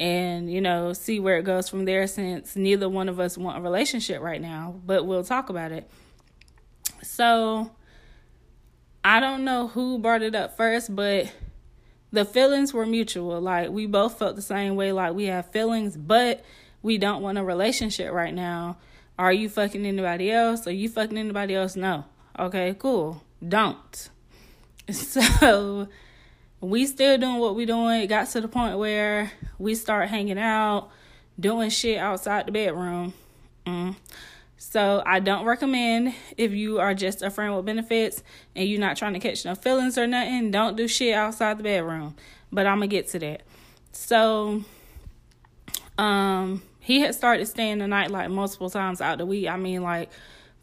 and, 0.00 0.50
you 0.50 0.60
know, 0.60 0.94
see 0.94 1.20
where 1.20 1.38
it 1.38 1.44
goes 1.44 1.68
from 1.68 1.84
there 1.84 2.06
since 2.06 2.56
neither 2.56 2.88
one 2.88 3.08
of 3.08 3.20
us 3.20 3.37
want 3.37 3.58
a 3.58 3.60
relationship 3.60 4.22
right 4.22 4.40
now, 4.40 4.80
but 4.87 5.06
we'll 5.06 5.22
talk 5.22 5.50
about 5.50 5.72
it. 5.72 5.88
So 7.02 7.70
I 9.04 9.20
don't 9.20 9.44
know 9.44 9.68
who 9.68 9.99
brought 9.99 10.22
it 10.22 10.34
up 10.34 10.56
first, 10.56 10.94
but 10.96 11.30
the 12.12 12.25
feelings 12.25 12.72
were 12.72 12.87
mutual. 12.87 13.40
Like 13.40 13.70
we 13.70 13.87
both 13.87 14.18
felt 14.18 14.37
the 14.37 14.42
same 14.42 14.75
way 14.75 14.92
like 14.92 15.12
we 15.12 15.26
have 15.26 15.50
feelings, 15.50 15.96
but 15.96 16.44
we 16.82 16.99
don't 16.99 17.22
want 17.22 17.38
a 17.38 17.44
relationship 17.44 18.12
right 18.12 18.34
now. 18.34 18.78
Are 19.20 19.34
you 19.34 19.50
fucking 19.50 19.84
anybody 19.84 20.32
else? 20.32 20.66
Are 20.66 20.72
you 20.72 20.88
fucking 20.88 21.18
anybody 21.18 21.54
else? 21.54 21.76
No. 21.76 22.06
Okay, 22.38 22.74
cool. 22.78 23.22
Don't. 23.46 24.08
So 24.90 25.86
we 26.60 26.86
still 26.86 27.18
doing 27.18 27.36
what 27.36 27.54
we 27.54 27.66
doing. 27.66 28.00
It 28.00 28.06
got 28.06 28.28
to 28.28 28.40
the 28.40 28.48
point 28.48 28.78
where 28.78 29.30
we 29.58 29.74
start 29.74 30.08
hanging 30.08 30.38
out, 30.38 30.88
doing 31.38 31.68
shit 31.68 31.98
outside 31.98 32.46
the 32.46 32.52
bedroom. 32.52 33.12
Mm. 33.66 33.94
So 34.56 35.02
I 35.04 35.20
don't 35.20 35.44
recommend 35.44 36.14
if 36.38 36.52
you 36.52 36.80
are 36.80 36.94
just 36.94 37.22
a 37.22 37.30
friend 37.30 37.54
with 37.54 37.66
benefits 37.66 38.22
and 38.56 38.66
you're 38.66 38.80
not 38.80 38.96
trying 38.96 39.12
to 39.12 39.20
catch 39.20 39.44
no 39.44 39.54
feelings 39.54 39.98
or 39.98 40.06
nothing, 40.06 40.50
don't 40.50 40.76
do 40.76 40.88
shit 40.88 41.14
outside 41.14 41.58
the 41.58 41.62
bedroom. 41.62 42.16
But 42.50 42.66
I'm 42.66 42.78
gonna 42.78 42.88
get 42.88 43.08
to 43.08 43.18
that. 43.18 43.42
So 43.92 44.64
um 45.98 46.62
he 46.90 46.99
had 46.99 47.14
started 47.14 47.47
staying 47.47 47.78
the 47.78 47.87
night 47.87 48.11
like 48.11 48.28
multiple 48.30 48.68
times 48.68 49.00
out 49.00 49.18
the 49.18 49.25
week. 49.25 49.47
I 49.47 49.56
mean, 49.56 49.80
like 49.80 50.11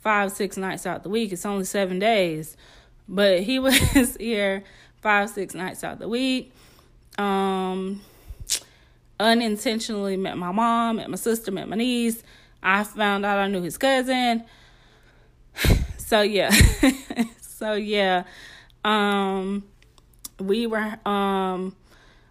five, 0.02 0.34
six 0.34 0.58
nights 0.58 0.86
out 0.86 1.04
the 1.04 1.10
week. 1.10 1.32
It's 1.32 1.46
only 1.46 1.64
seven 1.64 2.00
days, 2.00 2.58
but 3.08 3.44
he 3.44 3.60
was 3.68 4.18
here 4.18 4.66
five, 5.02 5.30
six 5.30 5.54
nights 5.54 5.86
out 5.86 6.00
the 6.00 6.10
week. 6.10 6.52
Um, 7.18 8.02
unintentionally 9.18 10.18
met 10.18 10.38
my 10.38 10.52
mom, 10.52 10.98
met 10.98 11.10
my 11.10 11.16
sister, 11.16 11.50
met 11.50 11.70
my 11.70 11.78
niece. 11.78 12.22
I 12.62 12.84
found 12.84 13.26
out 13.26 13.38
I 13.38 13.48
knew 13.48 13.62
his 13.62 13.78
cousin. 13.78 14.44
So 15.98 16.22
yeah, 16.22 16.52
so 17.42 17.74
yeah, 17.74 18.24
um, 18.86 19.66
we 20.40 20.68
were 20.68 20.98
um 21.06 21.76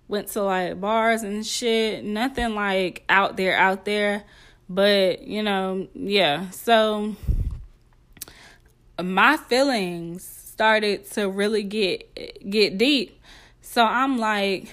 went 0.09 0.29
to 0.29 0.43
like 0.43 0.81
bars 0.81 1.23
and 1.23 1.45
shit. 1.45 2.05
Nothing 2.05 2.55
like 2.55 3.05
out 3.09 3.37
there, 3.37 3.57
out 3.57 3.85
there. 3.85 4.25
But, 4.69 5.23
you 5.23 5.43
know, 5.43 5.89
yeah. 5.95 6.51
So 6.51 7.17
my 9.03 9.37
feelings 9.37 10.25
started 10.25 11.11
to 11.13 11.29
really 11.29 11.63
get 11.63 12.49
get 12.49 12.79
deep. 12.79 13.21
So 13.61 13.85
I'm 13.85 14.19
like, 14.19 14.69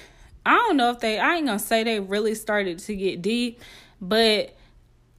I 0.46 0.56
don't 0.56 0.78
know 0.78 0.92
if 0.92 1.00
they 1.00 1.20
I 1.20 1.36
ain't 1.36 1.48
gonna 1.48 1.60
say 1.60 1.84
they 1.84 2.00
really 2.00 2.36
started 2.36 2.80
to 2.80 2.96
get 2.96 3.22
deep, 3.22 3.60
but 4.02 4.56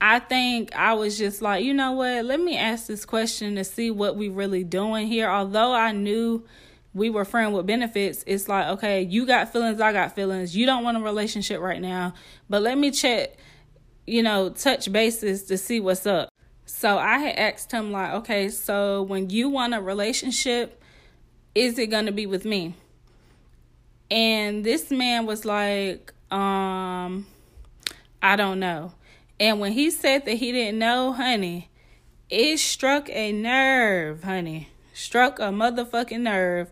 I 0.01 0.19
think 0.19 0.75
I 0.75 0.93
was 0.93 1.17
just 1.17 1.41
like, 1.41 1.63
you 1.63 1.73
know 1.73 1.93
what, 1.93 2.25
let 2.25 2.39
me 2.39 2.57
ask 2.57 2.87
this 2.87 3.05
question 3.05 3.55
to 3.55 3.63
see 3.63 3.91
what 3.91 4.15
we 4.15 4.27
really 4.27 4.63
doing 4.63 5.07
here. 5.07 5.29
Although 5.29 5.73
I 5.73 5.91
knew 5.91 6.43
we 6.95 7.09
were 7.09 7.25
friend 7.25 7.53
with 7.53 7.67
benefits, 7.67 8.23
it's 8.25 8.47
like, 8.47 8.67
okay, 8.67 9.01
you 9.01 9.27
got 9.27 9.51
feelings, 9.51 9.81
I 9.81 9.91
got 9.91 10.15
feelings. 10.15 10.55
You 10.55 10.65
don't 10.65 10.83
want 10.83 10.95
a 10.97 11.01
relationship 11.01 11.59
right 11.59 11.81
now, 11.81 12.13
but 12.49 12.61
let 12.61 12.77
me 12.77 12.89
check, 12.89 13.35
you 14.07 14.23
know, 14.23 14.49
touch 14.49 14.89
bases 14.89 15.43
to 15.43 15.57
see 15.57 15.81
what's 15.81 16.07
up. 16.07 16.29
So 16.65 16.97
I 16.97 17.17
had 17.17 17.35
asked 17.35 17.71
him, 17.71 17.91
like, 17.91 18.13
okay, 18.13 18.47
so 18.47 19.03
when 19.03 19.29
you 19.29 19.49
want 19.49 19.73
a 19.73 19.81
relationship, 19.81 20.81
is 21.53 21.77
it 21.77 21.87
going 21.87 22.05
to 22.05 22.13
be 22.13 22.25
with 22.25 22.45
me? 22.45 22.75
And 24.09 24.63
this 24.63 24.89
man 24.89 25.25
was 25.25 25.43
like, 25.43 26.13
um, 26.31 27.27
I 28.23 28.37
don't 28.37 28.59
know. 28.61 28.93
And 29.37 29.59
when 29.59 29.73
he 29.73 29.91
said 29.91 30.23
that 30.25 30.35
he 30.35 30.53
didn't 30.53 30.79
know, 30.79 31.11
honey, 31.11 31.69
it 32.29 32.57
struck 32.57 33.09
a 33.09 33.33
nerve, 33.33 34.23
honey 34.23 34.69
struck 34.95 35.39
a 35.39 35.43
motherfucking 35.43 36.21
nerve 36.21 36.71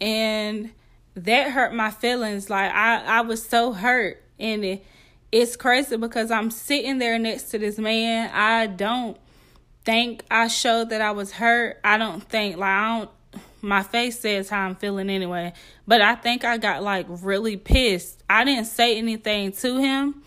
and 0.00 0.70
that 1.14 1.50
hurt 1.50 1.74
my 1.74 1.90
feelings. 1.90 2.48
Like 2.48 2.72
i 2.72 3.02
i 3.04 3.20
was 3.20 3.44
so 3.44 3.72
hurt 3.72 4.22
and 4.38 4.64
it 4.64 4.84
it's 5.30 5.56
crazy 5.56 5.96
because 5.96 6.30
i'm 6.30 6.50
sitting 6.50 6.98
there 6.98 7.18
next 7.18 7.44
to 7.50 7.58
this 7.58 7.78
man. 7.78 8.30
I 8.32 8.66
don't 8.66 9.16
think 9.84 10.24
i 10.30 10.48
showed 10.48 10.90
that 10.90 11.00
i 11.00 11.10
was 11.10 11.32
hurt. 11.32 11.80
I 11.84 11.98
don't 11.98 12.22
think 12.22 12.56
like 12.56 12.68
i 12.68 12.98
don't 12.98 13.10
my 13.60 13.82
face 13.82 14.20
says 14.20 14.48
how 14.48 14.60
i'm 14.60 14.76
feeling 14.76 15.10
anyway 15.10 15.52
but 15.84 16.00
i 16.00 16.14
think 16.14 16.44
i 16.44 16.56
got 16.58 16.82
like 16.82 17.06
really 17.08 17.56
pissed. 17.56 18.22
I 18.30 18.44
didn't 18.44 18.66
say 18.66 18.96
anything 18.96 19.52
to 19.52 19.78
him 19.78 20.22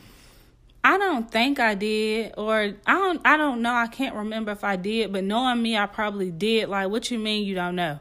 I 0.84 0.98
don't 0.98 1.30
think 1.30 1.60
I 1.60 1.76
did, 1.76 2.34
or 2.38 2.74
I 2.88 2.94
don't. 2.94 3.22
I 3.24 3.38
don't 3.38 3.62
know. 3.62 3.74
I 3.74 3.88
can't 3.88 4.16
remember 4.16 4.52
if 4.52 4.64
I 4.64 4.78
did, 4.78 5.14
but 5.14 5.24
knowing 5.24 5.62
me, 5.62 5.78
I 5.78 5.86
probably 5.86 6.32
did. 6.32 6.70
Like, 6.70 6.90
what 6.90 7.12
you 7.12 7.20
mean 7.20 7.46
you 7.46 7.54
don't 7.54 7.76
know? 7.76 8.00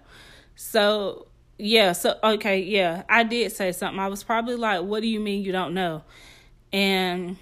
So 0.56 1.26
yeah. 1.58 1.92
So 1.92 2.18
okay, 2.24 2.60
yeah, 2.60 3.02
I 3.08 3.22
did 3.22 3.52
say 3.52 3.72
something. 3.72 4.00
I 4.00 4.08
was 4.08 4.24
probably 4.24 4.56
like, 4.56 4.82
"What 4.82 5.02
do 5.02 5.08
you 5.08 5.20
mean 5.20 5.44
you 5.44 5.52
don't 5.52 5.74
know?" 5.74 6.02
And 6.72 7.36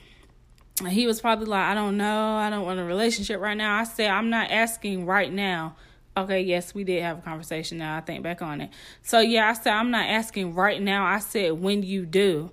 he 0.89 1.07
was 1.07 1.21
probably 1.21 1.47
like, 1.47 1.67
"I 1.67 1.75
don't 1.75 1.97
know. 1.97 2.35
I 2.37 2.51
don't 2.51 2.65
want 2.65 2.81
a 2.81 2.85
relationship 2.85 3.41
right 3.41 3.57
now." 3.57 3.79
I 3.79 3.85
said, 3.85 4.11
"I'm 4.11 4.31
not 4.31 4.51
asking 4.51 5.07
right 5.07 5.33
now." 5.33 5.77
Okay, 6.17 6.41
yes, 6.41 6.75
we 6.75 6.83
did 6.83 7.01
have 7.05 7.19
a 7.19 7.23
conversation 7.23 7.79
now. 7.79 7.97
I 7.97 8.01
think 8.01 8.25
back 8.25 8.43
on 8.43 8.61
it. 8.61 8.71
So 9.03 9.21
yeah, 9.21 9.49
I 9.51 9.53
said 9.53 9.73
I'm 9.73 9.93
not 9.93 10.07
asking 10.09 10.55
right 10.55 10.83
now. 10.83 11.07
I 11.07 11.21
said 11.21 11.53
when 11.53 11.85
you 11.85 12.07
do. 12.07 12.51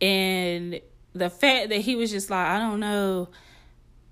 And 0.00 0.80
the 1.18 1.30
fact 1.30 1.70
that 1.70 1.80
he 1.80 1.96
was 1.96 2.10
just 2.10 2.30
like, 2.30 2.46
I 2.46 2.58
don't 2.58 2.80
know, 2.80 3.28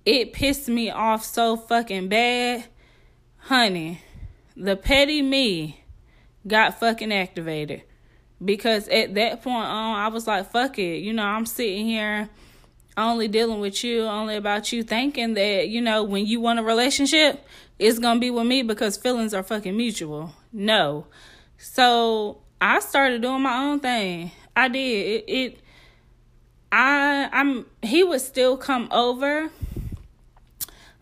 it 0.04 0.32
pissed 0.32 0.68
me 0.68 0.90
off 0.90 1.24
so 1.24 1.56
fucking 1.56 2.08
bad. 2.08 2.64
Honey, 3.38 4.02
the 4.56 4.76
petty 4.76 5.22
me 5.22 5.84
got 6.46 6.78
fucking 6.80 7.12
activated. 7.12 7.82
Because 8.44 8.88
at 8.88 9.14
that 9.14 9.42
point 9.42 9.66
on, 9.66 9.96
I 9.96 10.08
was 10.08 10.26
like, 10.26 10.50
fuck 10.50 10.78
it. 10.78 10.98
You 10.98 11.12
know, 11.12 11.24
I'm 11.24 11.46
sitting 11.46 11.86
here 11.86 12.28
only 12.96 13.28
dealing 13.28 13.60
with 13.60 13.82
you, 13.82 14.02
only 14.02 14.36
about 14.36 14.72
you, 14.72 14.82
thinking 14.82 15.34
that, 15.34 15.68
you 15.68 15.80
know, 15.80 16.04
when 16.04 16.26
you 16.26 16.40
want 16.40 16.58
a 16.58 16.62
relationship, 16.62 17.44
it's 17.78 17.98
gonna 17.98 18.20
be 18.20 18.30
with 18.30 18.46
me 18.46 18.62
because 18.62 18.96
feelings 18.96 19.34
are 19.34 19.42
fucking 19.42 19.76
mutual. 19.76 20.32
No. 20.52 21.06
So 21.58 22.38
I 22.60 22.80
started 22.80 23.22
doing 23.22 23.42
my 23.42 23.64
own 23.64 23.80
thing. 23.80 24.30
I 24.54 24.68
did. 24.68 24.78
It, 24.78 25.24
it 25.28 25.60
I 26.76 27.28
I'm 27.32 27.66
he 27.82 28.04
would 28.04 28.20
still 28.20 28.56
come 28.56 28.88
over 28.90 29.50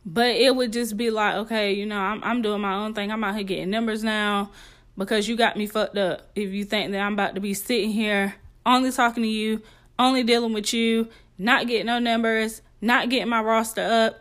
but 0.06 0.28
it 0.36 0.54
would 0.54 0.72
just 0.72 0.96
be 0.96 1.10
like 1.10 1.34
okay 1.34 1.72
you 1.72 1.86
know 1.86 1.98
I'm 1.98 2.22
I'm 2.22 2.42
doing 2.42 2.60
my 2.60 2.74
own 2.74 2.94
thing 2.94 3.10
I'm 3.10 3.24
out 3.24 3.34
here 3.34 3.44
getting 3.44 3.70
numbers 3.70 4.04
now 4.04 4.50
because 4.96 5.28
you 5.28 5.36
got 5.36 5.56
me 5.56 5.66
fucked 5.66 5.98
up 5.98 6.30
if 6.34 6.52
you 6.52 6.64
think 6.64 6.92
that 6.92 7.00
I'm 7.00 7.14
about 7.14 7.34
to 7.34 7.40
be 7.40 7.54
sitting 7.54 7.90
here 7.90 8.34
only 8.66 8.90
talking 8.90 9.22
to 9.22 9.28
you, 9.28 9.62
only 9.98 10.22
dealing 10.22 10.52
with 10.52 10.72
you, 10.72 11.08
not 11.38 11.66
getting 11.66 11.86
no 11.86 11.98
numbers, 11.98 12.62
not 12.80 13.08
getting 13.08 13.28
my 13.28 13.40
roster 13.40 13.82
up, 13.82 14.20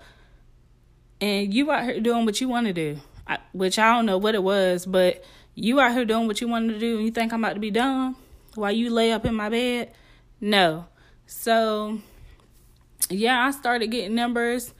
and 1.21 1.53
you 1.53 1.71
out 1.71 1.83
here 1.83 1.99
doing 1.99 2.25
what 2.25 2.41
you 2.41 2.49
want 2.49 2.67
to 2.67 2.73
do, 2.73 2.97
I, 3.27 3.39
which 3.53 3.79
I 3.79 3.93
don't 3.93 4.05
know 4.05 4.17
what 4.17 4.35
it 4.35 4.43
was, 4.43 4.85
but 4.85 5.23
you 5.55 5.79
out 5.79 5.93
here 5.93 6.05
doing 6.05 6.27
what 6.27 6.41
you 6.41 6.47
want 6.47 6.69
to 6.69 6.79
do, 6.79 6.97
and 6.97 7.05
you 7.05 7.11
think 7.11 7.31
I'm 7.31 7.43
about 7.43 7.53
to 7.53 7.59
be 7.59 7.71
dumb 7.71 8.15
while 8.55 8.71
you 8.71 8.89
lay 8.89 9.11
up 9.11 9.25
in 9.25 9.35
my 9.35 9.49
bed? 9.49 9.91
No. 10.41 10.85
So, 11.25 11.99
yeah, 13.09 13.45
I 13.45 13.51
started 13.51 13.87
getting 13.87 14.15
numbers 14.15 14.73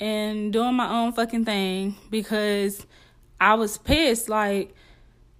and 0.00 0.52
doing 0.52 0.74
my 0.74 0.88
own 0.88 1.12
fucking 1.12 1.44
thing 1.44 1.96
because 2.10 2.86
I 3.40 3.54
was 3.54 3.78
pissed. 3.78 4.28
Like, 4.28 4.74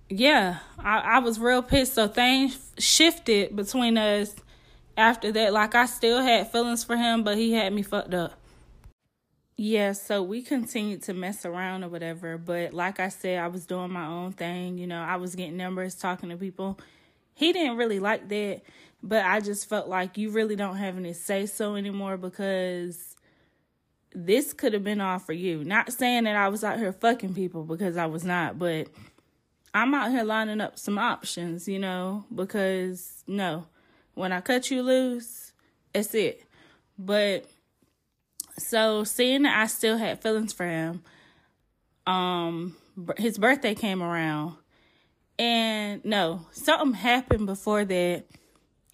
yeah, 0.08 0.58
I, 0.78 0.98
I 0.98 1.18
was 1.18 1.38
real 1.38 1.62
pissed. 1.62 1.94
So 1.94 2.08
things 2.08 2.72
shifted 2.78 3.56
between 3.56 3.98
us 3.98 4.34
after 4.96 5.32
that. 5.32 5.52
Like, 5.52 5.74
I 5.74 5.86
still 5.86 6.22
had 6.22 6.50
feelings 6.50 6.84
for 6.84 6.96
him, 6.96 7.24
but 7.24 7.36
he 7.36 7.52
had 7.52 7.72
me 7.72 7.82
fucked 7.82 8.14
up. 8.14 8.38
Yeah, 9.56 9.92
so 9.92 10.22
we 10.22 10.42
continued 10.42 11.02
to 11.04 11.14
mess 11.14 11.44
around 11.44 11.84
or 11.84 11.88
whatever. 11.88 12.38
But 12.38 12.72
like 12.72 12.98
I 12.98 13.08
said, 13.08 13.38
I 13.38 13.48
was 13.48 13.66
doing 13.66 13.92
my 13.92 14.06
own 14.06 14.32
thing. 14.32 14.78
You 14.78 14.86
know, 14.86 15.00
I 15.00 15.16
was 15.16 15.34
getting 15.34 15.56
numbers, 15.56 15.94
talking 15.94 16.30
to 16.30 16.36
people. 16.36 16.78
He 17.34 17.52
didn't 17.52 17.76
really 17.76 18.00
like 18.00 18.28
that. 18.28 18.62
But 19.02 19.24
I 19.24 19.40
just 19.40 19.68
felt 19.68 19.88
like 19.88 20.16
you 20.16 20.30
really 20.30 20.54
don't 20.56 20.76
have 20.76 20.96
any 20.96 21.12
say 21.12 21.46
so 21.46 21.74
anymore 21.74 22.16
because 22.16 23.16
this 24.14 24.52
could 24.52 24.72
have 24.74 24.84
been 24.84 25.00
all 25.00 25.18
for 25.18 25.32
you. 25.32 25.64
Not 25.64 25.92
saying 25.92 26.24
that 26.24 26.36
I 26.36 26.48
was 26.48 26.62
out 26.62 26.78
here 26.78 26.92
fucking 26.92 27.34
people 27.34 27.64
because 27.64 27.96
I 27.96 28.06
was 28.06 28.24
not, 28.24 28.58
but 28.58 28.88
I'm 29.74 29.94
out 29.94 30.10
here 30.10 30.24
lining 30.24 30.60
up 30.60 30.78
some 30.78 30.98
options, 30.98 31.66
you 31.66 31.78
know, 31.78 32.24
because 32.34 33.24
no, 33.26 33.66
when 34.14 34.32
I 34.32 34.40
cut 34.40 34.70
you 34.70 34.82
loose, 34.82 35.52
that's 35.92 36.14
it. 36.14 36.44
But 36.98 37.46
so 38.58 39.04
seeing 39.04 39.42
that 39.42 39.58
I 39.58 39.66
still 39.66 39.96
had 39.96 40.20
feelings 40.20 40.52
for 40.52 40.66
him, 40.66 41.02
um, 42.06 42.76
his 43.16 43.38
birthday 43.38 43.74
came 43.74 44.02
around, 44.02 44.56
and 45.38 46.04
no, 46.04 46.46
something 46.52 46.92
happened 46.92 47.46
before 47.46 47.84
that 47.86 48.24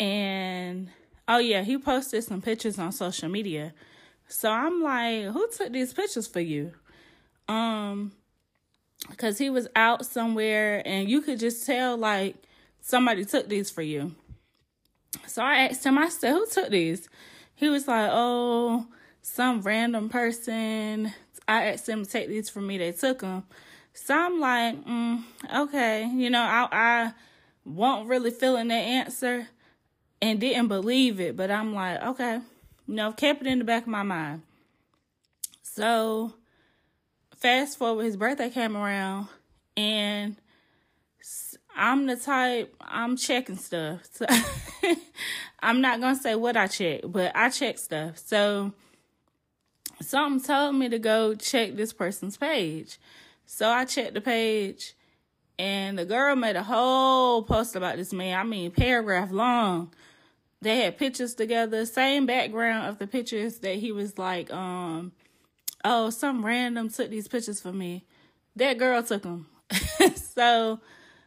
and 0.01 0.91
oh 1.27 1.39
yeah, 1.39 1.63
he 1.63 1.79
posted 1.79 2.25
some 2.25 2.43
pictures 2.43 2.79
on 2.79 2.93
social 2.93 3.29
media. 3.29 3.75
So 4.29 4.51
I'm 4.51 4.83
like, 4.83 5.25
who 5.25 5.49
took 5.57 5.73
these 5.73 5.93
pictures 5.93 6.27
for 6.27 6.41
you? 6.41 6.73
Um 7.49 8.13
cuz 9.17 9.39
he 9.39 9.49
was 9.49 9.69
out 9.77 10.05
somewhere 10.05 10.83
and 10.85 11.09
you 11.09 11.23
could 11.23 11.39
just 11.39 11.65
tell 11.65 11.97
like 11.97 12.37
somebody 12.81 13.25
took 13.25 13.49
these 13.49 13.71
for 13.71 13.83
you. 13.83 14.15
So 15.27 15.43
I 15.43 15.67
asked 15.67 15.85
him, 15.85 15.99
I 15.99 16.09
said, 16.09 16.33
who 16.33 16.47
took 16.47 16.71
these? 16.71 17.09
He 17.55 17.69
was 17.69 17.89
like, 17.89 18.11
oh, 18.13 18.87
some 19.23 19.63
random 19.63 20.09
person. 20.09 21.13
I 21.47 21.67
asked 21.67 21.89
him 21.89 22.05
to 22.05 22.11
take 22.11 22.29
these 22.29 22.51
for 22.51 22.61
me. 22.61 22.79
They 22.79 22.93
took 22.93 23.21
them. 23.21 23.45
So 23.95 24.15
I'm 24.15 24.39
like, 24.39 24.85
mm, 24.85 25.23
okay, 25.55 26.07
you 26.07 26.31
know, 26.31 26.43
I 26.43 26.69
I 26.71 27.13
won't 27.65 28.09
really 28.09 28.31
feeling 28.31 28.69
that 28.69 28.75
answer 28.75 29.49
and 30.21 30.41
didn't 30.41 30.69
believe 30.69 31.21
it, 31.21 31.37
but 31.37 31.51
I'm 31.51 31.75
like, 31.75 32.03
okay, 32.03 32.41
you 32.87 32.95
know, 32.95 33.09
I've 33.09 33.17
kept 33.17 33.43
it 33.43 33.47
in 33.47 33.59
the 33.59 33.65
back 33.65 33.83
of 33.83 33.89
my 33.89 34.03
mind. 34.03 34.43
So, 35.63 36.35
fast 37.37 37.79
forward, 37.79 38.05
his 38.05 38.17
birthday 38.17 38.51
came 38.51 38.77
around, 38.77 39.29
and 39.77 40.37
I'm 41.79 42.07
the 42.07 42.17
type 42.17 42.75
I'm 42.81 43.17
checking 43.17 43.57
stuff. 43.57 44.01
So 44.11 44.27
I'm 45.61 45.81
not 45.81 46.01
gonna 46.01 46.17
say 46.17 46.35
what 46.35 46.57
I 46.57 46.67
check, 46.67 47.03
but 47.05 47.31
I 47.37 47.51
check 47.51 47.79
stuff. 47.79 48.19
So 48.19 48.73
something 50.01 50.45
told 50.45 50.75
me 50.75 50.89
to 50.89 50.99
go 50.99 51.37
check 51.37 51.77
this 51.77 51.93
person's 51.93 52.37
page. 52.37 52.99
So 53.47 53.69
I 53.69 53.85
checked 53.85 54.15
the 54.15 54.21
page 54.21 54.95
and 55.57 55.97
the 55.97 56.05
girl 56.05 56.35
made 56.35 56.57
a 56.57 56.65
whole 56.65 57.45
post 57.45 57.77
about 57.77 57.97
this 57.97 58.13
man. 58.13 58.37
I 58.37 58.43
mean, 58.43 58.73
paragraph 58.73 59.31
long 59.31 59.93
they 60.61 60.81
had 60.81 60.99
pictures 60.99 61.35
together, 61.35 61.87
same 61.87 62.27
background 62.27 62.89
of 62.89 62.99
the 62.99 63.07
pictures 63.07 63.59
that 63.61 63.77
he 63.77 63.93
was 63.93 64.19
like, 64.19 64.53
um, 64.53 65.13
oh, 65.85 66.11
some 66.11 66.45
random 66.45 66.89
took 66.89 67.11
these 67.11 67.29
pictures 67.29 67.61
for 67.61 67.73
me. 67.73 68.05
That 68.57 68.79
girl 68.79 69.03
took 69.03 69.23
them. 69.23 69.47
so, 70.17 70.81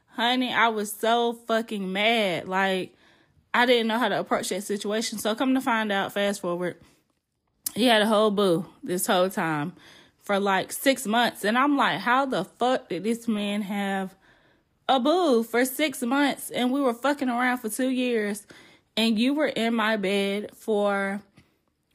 honey, 0.10 0.54
I 0.54 0.68
was 0.68 0.92
so 0.92 1.34
fucking 1.34 1.92
mad. 1.92 2.48
Like, 2.48 2.96
I 3.54 3.66
didn't 3.66 3.88
know 3.88 4.00
how 4.00 4.10
to 4.10 4.20
approach 4.20 4.50
that 4.50 4.64
situation. 4.64 5.18
So, 5.18 5.34
come 5.34 5.54
to 5.56 5.62
find 5.62 5.92
out, 5.92 6.12
fast 6.12 6.42
forward, 6.42 6.76
he 7.74 7.86
had 7.86 8.02
a 8.02 8.08
whole 8.08 8.32
boo 8.32 8.66
this 8.84 9.08
whole 9.08 9.30
time 9.30 9.74
for 10.24 10.40
like 10.40 10.74
six 10.74 11.08
months. 11.08 11.46
And 11.46 11.58
I'm 11.58 11.78
like, 11.78 12.00
how 12.00 12.26
the 12.26 12.44
fuck 12.44 12.90
did 12.90 13.06
this 13.06 13.30
man 13.30 13.62
have 13.62 14.16
a 14.90 15.00
boo 15.00 15.44
for 15.44 15.64
six 15.64 16.02
months? 16.02 16.50
And 16.50 16.72
we 16.72 16.82
were 16.82 16.94
fucking 16.94 17.30
around 17.30 17.60
for 17.60 17.70
two 17.70 17.90
years 17.90 18.46
and 19.02 19.18
you 19.18 19.34
were 19.34 19.48
in 19.48 19.74
my 19.74 19.98
bed 19.98 20.52
for 20.54 21.24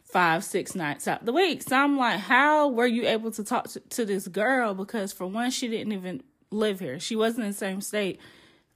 five, 0.03 0.43
six 0.43 0.75
nights 0.75 1.07
out 1.07 1.25
the 1.25 1.33
week. 1.33 1.63
So 1.63 1.77
I'm 1.77 1.97
like, 1.97 2.19
how 2.19 2.69
were 2.69 2.87
you 2.87 3.07
able 3.07 3.31
to 3.31 3.45
talk 3.45 3.69
to, 3.69 3.81
to 3.81 4.05
this 4.05 4.27
girl? 4.27 4.75
Because 4.75 5.13
for 5.13 5.25
one, 5.25 5.53
she 5.53 5.69
didn't 5.69 5.93
even 5.93 6.25
live 6.51 6.81
here. 6.81 6.99
She 6.99 7.15
wasn't 7.15 7.45
in 7.45 7.53
the 7.53 7.57
same 7.57 7.81
state. 7.81 8.19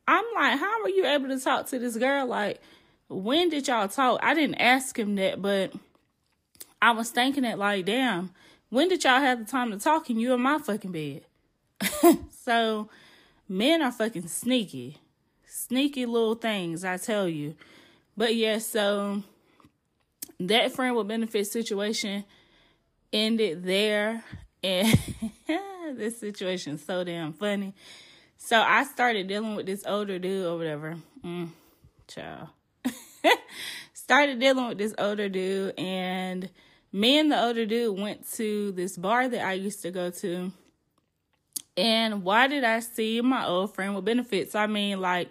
I'm 0.06 0.24
like, 0.36 0.60
how 0.60 0.80
were 0.80 0.90
you 0.90 1.06
able 1.06 1.26
to 1.26 1.40
talk 1.40 1.66
to 1.70 1.80
this 1.80 1.96
girl? 1.96 2.24
Like, 2.24 2.60
when 3.08 3.48
did 3.48 3.66
y'all 3.66 3.88
talk? 3.88 4.20
I 4.22 4.32
didn't 4.34 4.60
ask 4.60 4.96
him 4.96 5.16
that, 5.16 5.42
but 5.42 5.72
I 6.80 6.92
was 6.92 7.10
thinking 7.10 7.44
it 7.44 7.58
like, 7.58 7.86
damn, 7.86 8.30
when 8.68 8.88
did 8.88 9.02
y'all 9.02 9.18
have 9.18 9.40
the 9.40 9.44
time 9.44 9.72
to 9.72 9.78
talk 9.78 10.08
and 10.08 10.20
you 10.20 10.34
in 10.34 10.40
my 10.40 10.58
fucking 10.58 10.92
bed? 10.92 11.22
so 12.44 12.88
men 13.48 13.82
are 13.82 13.90
fucking 13.90 14.28
sneaky. 14.28 14.98
Sneaky 15.48 16.06
little 16.06 16.36
things, 16.36 16.84
I 16.84 16.96
tell 16.96 17.28
you. 17.28 17.56
But 18.16 18.34
yeah, 18.34 18.58
so 18.58 19.22
that 20.40 20.72
friend 20.72 20.96
with 20.96 21.08
benefit 21.08 21.46
situation 21.46 22.24
ended 23.12 23.64
there. 23.64 24.24
And 24.62 24.98
this 25.96 26.18
situation 26.18 26.74
is 26.74 26.84
so 26.84 27.04
damn 27.04 27.32
funny. 27.32 27.74
So 28.36 28.60
I 28.60 28.84
started 28.84 29.28
dealing 29.28 29.54
with 29.54 29.66
this 29.66 29.84
older 29.86 30.18
dude 30.18 30.46
or 30.46 30.56
whatever. 30.56 30.96
Mm, 31.24 31.50
child. 32.08 32.48
started 33.92 34.40
dealing 34.40 34.68
with 34.68 34.78
this 34.78 34.94
older 34.98 35.28
dude 35.28 35.78
and 35.78 36.48
me 36.92 37.18
and 37.18 37.30
the 37.30 37.40
older 37.40 37.66
dude 37.66 37.98
went 37.98 38.28
to 38.32 38.72
this 38.72 38.96
bar 38.96 39.28
that 39.28 39.44
I 39.44 39.52
used 39.52 39.82
to 39.82 39.90
go 39.90 40.10
to. 40.10 40.50
And 41.76 42.24
why 42.24 42.48
did 42.48 42.64
I 42.64 42.80
see 42.80 43.20
my 43.20 43.46
old 43.46 43.74
friend 43.74 43.94
with 43.94 44.04
benefits? 44.04 44.54
I 44.54 44.66
mean, 44.66 45.00
like, 45.00 45.30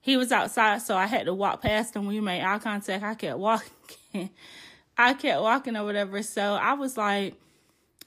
he 0.00 0.16
was 0.16 0.32
outside, 0.32 0.82
so 0.82 0.96
I 0.96 1.06
had 1.06 1.26
to 1.26 1.34
walk 1.34 1.62
past 1.62 1.94
him. 1.94 2.06
We 2.06 2.20
made 2.20 2.42
eye 2.42 2.58
contact. 2.58 3.04
I 3.04 3.14
kept 3.14 3.38
walking. 3.38 3.70
I 4.98 5.14
kept 5.14 5.42
walking 5.42 5.76
or 5.76 5.84
whatever. 5.84 6.22
So 6.22 6.54
I 6.54 6.72
was 6.72 6.96
like, 6.96 7.34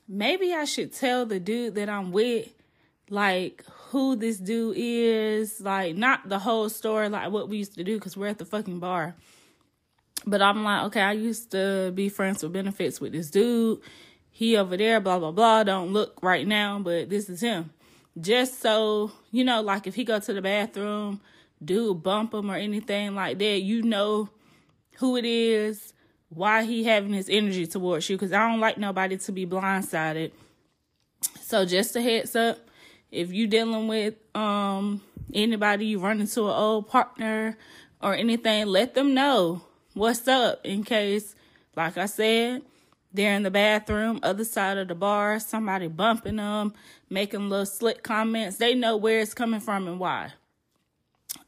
maybe 0.08 0.54
I 0.54 0.66
should 0.66 0.94
tell 0.94 1.26
the 1.26 1.40
dude 1.40 1.76
that 1.76 1.90
I'm 1.90 2.12
with, 2.12 2.50
like, 3.10 3.64
who 3.90 4.16
this 4.16 4.38
dude 4.38 4.76
is. 4.78 5.62
Like, 5.62 5.96
not 5.96 6.28
the 6.28 6.40
whole 6.40 6.68
story, 6.70 7.10
like 7.10 7.32
what 7.32 7.48
we 7.48 7.58
used 7.58 7.76
to 7.76 7.84
do, 7.84 7.98
because 8.00 8.18
we're 8.18 8.28
at 8.28 8.40
the 8.40 8.46
fucking 8.46 8.80
bar. 8.80 9.16
But 10.26 10.42
I'm 10.42 10.64
like, 10.64 10.84
okay, 10.86 11.02
I 11.02 11.12
used 11.12 11.52
to 11.52 11.92
be 11.94 12.10
friends 12.10 12.42
with 12.42 12.54
benefits 12.54 13.00
with 13.00 13.12
this 13.12 13.30
dude. 13.30 13.82
He 14.32 14.58
over 14.58 14.78
there, 14.78 15.00
blah, 15.00 15.20
blah, 15.20 15.32
blah. 15.32 15.64
Don't 15.64 15.94
look 15.94 16.18
right 16.24 16.48
now, 16.48 16.80
but 16.80 17.10
this 17.10 17.30
is 17.30 17.42
him. 17.42 17.72
Just 18.20 18.62
so, 18.62 19.12
you 19.32 19.44
know, 19.44 19.62
like 19.62 19.86
if 19.86 19.94
he 19.94 20.04
go 20.04 20.20
to 20.20 20.34
the 20.34 20.42
bathroom 20.42 21.22
dude 21.66 22.04
bump 22.04 22.34
him 22.34 22.50
or 22.50 22.56
anything 22.56 23.16
like 23.16 23.40
that, 23.40 23.62
you 23.62 23.82
know 23.82 24.30
who 24.98 25.18
it 25.18 25.26
is, 25.26 25.94
why 26.30 26.64
he 26.64 26.84
having 26.84 27.14
his 27.14 27.30
energy 27.30 27.68
towards 27.68 28.10
you. 28.10 28.18
Because 28.18 28.34
I 28.34 28.48
don't 28.48 28.60
like 28.60 28.78
nobody 28.78 29.18
to 29.18 29.32
be 29.32 29.46
blindsided. 29.46 30.32
So 31.42 31.66
just 31.66 31.96
a 31.96 32.02
heads 32.02 32.36
up, 32.36 32.58
if 33.12 33.32
you 33.32 33.48
dealing 33.48 33.88
with 33.88 34.16
um 34.36 35.02
anybody 35.34 35.88
you 35.88 36.00
run 36.00 36.20
into 36.20 36.44
an 36.44 36.56
old 36.56 36.90
partner 36.90 37.58
or 38.02 38.16
anything, 38.16 38.66
let 38.68 38.94
them 38.94 39.14
know 39.14 39.62
what's 39.94 40.28
up 40.28 40.66
in 40.66 40.84
case, 40.84 41.36
like 41.76 41.98
I 41.98 42.08
said, 42.08 42.64
they're 43.14 43.36
in 43.36 43.44
the 43.44 43.52
bathroom, 43.52 44.20
other 44.24 44.44
side 44.44 44.78
of 44.78 44.88
the 44.88 44.96
bar, 44.96 45.40
somebody 45.40 45.88
bumping 45.88 46.38
them, 46.38 46.74
making 47.10 47.50
little 47.50 47.66
slick 47.66 48.02
comments. 48.02 48.58
They 48.58 48.74
know 48.74 48.98
where 48.98 49.20
it's 49.20 49.36
coming 49.36 49.60
from 49.60 49.88
and 49.88 50.00
why 50.00 50.32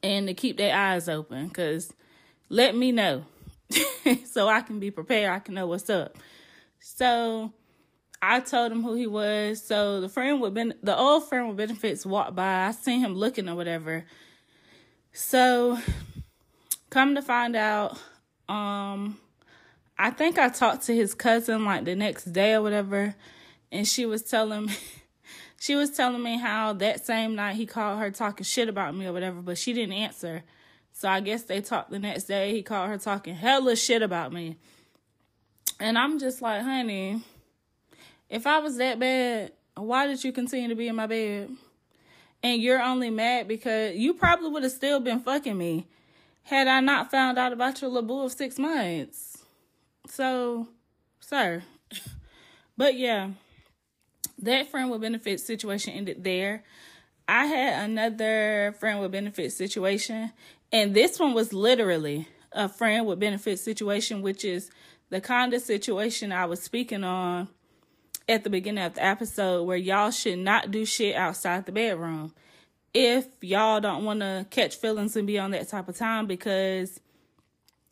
and 0.05 0.27
to 0.27 0.35
keep 0.35 0.57
their 0.57 0.75
eyes 0.75 1.09
open 1.09 1.47
because 1.47 1.91
let 2.47 2.75
me 2.75 2.91
know 2.91 3.25
so 4.25 4.47
I 4.47 4.61
can 4.61 4.79
be 4.79 4.91
prepared. 4.91 5.31
I 5.31 5.39
can 5.39 5.55
know 5.55 5.65
what's 5.65 5.89
up. 5.89 6.17
So 6.79 7.51
I 8.21 8.39
told 8.39 8.71
him 8.71 8.83
who 8.83 8.93
he 8.93 9.07
was. 9.07 9.63
So 9.63 10.01
the 10.01 10.09
friend 10.09 10.39
with 10.39 10.53
ben- 10.53 10.75
the 10.83 10.95
old 10.95 11.27
friend 11.27 11.47
with 11.47 11.57
benefits 11.57 12.05
walked 12.05 12.35
by. 12.35 12.67
I 12.67 12.71
seen 12.71 12.99
him 12.99 13.15
looking 13.15 13.49
or 13.49 13.55
whatever. 13.55 14.05
So 15.11 15.79
come 16.91 17.15
to 17.15 17.23
find 17.23 17.55
out, 17.55 17.99
um, 18.47 19.17
I 19.97 20.11
think 20.11 20.37
I 20.37 20.49
talked 20.49 20.83
to 20.85 20.95
his 20.95 21.15
cousin 21.15 21.65
like 21.65 21.85
the 21.85 21.95
next 21.95 22.25
day 22.25 22.53
or 22.53 22.61
whatever, 22.61 23.15
and 23.71 23.87
she 23.87 24.05
was 24.05 24.21
telling 24.21 24.67
me 24.67 24.75
she 25.59 25.75
was 25.75 25.91
telling 25.91 26.21
me 26.21 26.37
how 26.37 26.73
that 26.73 27.05
same 27.05 27.35
night 27.35 27.55
he 27.55 27.65
called 27.65 27.99
her 27.99 28.11
talking 28.11 28.43
shit 28.43 28.69
about 28.69 28.95
me 28.95 29.07
or 29.07 29.13
whatever, 29.13 29.41
but 29.41 29.57
she 29.57 29.73
didn't 29.73 29.93
answer. 29.93 30.43
So 30.93 31.09
I 31.09 31.19
guess 31.19 31.43
they 31.43 31.61
talked 31.61 31.91
the 31.91 31.99
next 31.99 32.23
day. 32.23 32.51
He 32.53 32.61
called 32.61 32.89
her 32.89 32.97
talking 32.97 33.35
hella 33.35 33.75
shit 33.75 34.01
about 34.01 34.31
me. 34.31 34.57
And 35.79 35.97
I'm 35.97 36.19
just 36.19 36.41
like, 36.41 36.61
honey, 36.61 37.21
if 38.29 38.47
I 38.47 38.59
was 38.59 38.77
that 38.77 38.99
bad, 38.99 39.51
why 39.75 40.07
did 40.07 40.23
you 40.23 40.31
continue 40.31 40.69
to 40.69 40.75
be 40.75 40.87
in 40.87 40.95
my 40.95 41.07
bed? 41.07 41.51
And 42.41 42.61
you're 42.61 42.81
only 42.81 43.09
mad 43.09 43.47
because 43.47 43.95
you 43.95 44.13
probably 44.13 44.49
would 44.49 44.63
have 44.63 44.71
still 44.71 44.99
been 44.99 45.19
fucking 45.19 45.57
me 45.57 45.87
had 46.43 46.67
I 46.67 46.79
not 46.79 47.11
found 47.11 47.37
out 47.37 47.53
about 47.53 47.81
your 47.81 47.89
little 47.89 48.25
of 48.25 48.31
six 48.31 48.59
months. 48.59 49.43
So, 50.07 50.67
sir. 51.19 51.63
but 52.77 52.95
yeah, 52.95 53.31
that 54.39 54.69
friend 54.69 54.91
with 54.91 55.02
benefits 55.02 55.43
situation 55.43 55.93
ended 55.93 56.24
there. 56.24 56.63
I 57.28 57.45
had 57.45 57.89
another 57.89 58.76
friend 58.80 59.02
with 59.02 59.12
benefits 59.12 59.56
situation, 59.56 60.32
and 60.71 60.93
this 60.93 61.19
one 61.19 61.34
was 61.34 61.54
literally 61.54 62.28
a 62.52 62.69
friend 62.69 63.06
with 63.06 63.19
benefits 63.19 63.62
situation, 63.62 64.21
which 64.21 64.45
is 64.45 64.69
the 65.10 65.21
kind 65.21 65.54
of 65.54 65.62
situation 65.62 66.32
I 66.32 66.45
was 66.45 66.62
speaking 66.62 67.04
on 67.04 67.48
at 68.28 68.43
the 68.43 68.50
beginning 68.50 68.84
of 68.84 68.95
the 68.95 69.04
episode 69.04 69.63
where 69.63 69.78
y'all 69.78 70.12
should 70.12 70.39
not 70.39 70.71
do 70.71 70.86
shit 70.86 71.15
outside 71.15 71.65
the 71.65 71.71
bedroom. 71.71 72.34
If 72.93 73.28
y'all 73.41 73.82
don't 73.82 74.06
want 74.06 74.21
to 74.21 74.45
catch 74.50 74.76
feelings 74.78 75.15
and 75.15 75.28
be 75.28 75.38
on 75.38 75.52
that 75.52 75.67
type 75.67 75.89
of 75.89 75.98
time, 75.98 76.28
because 76.28 77.00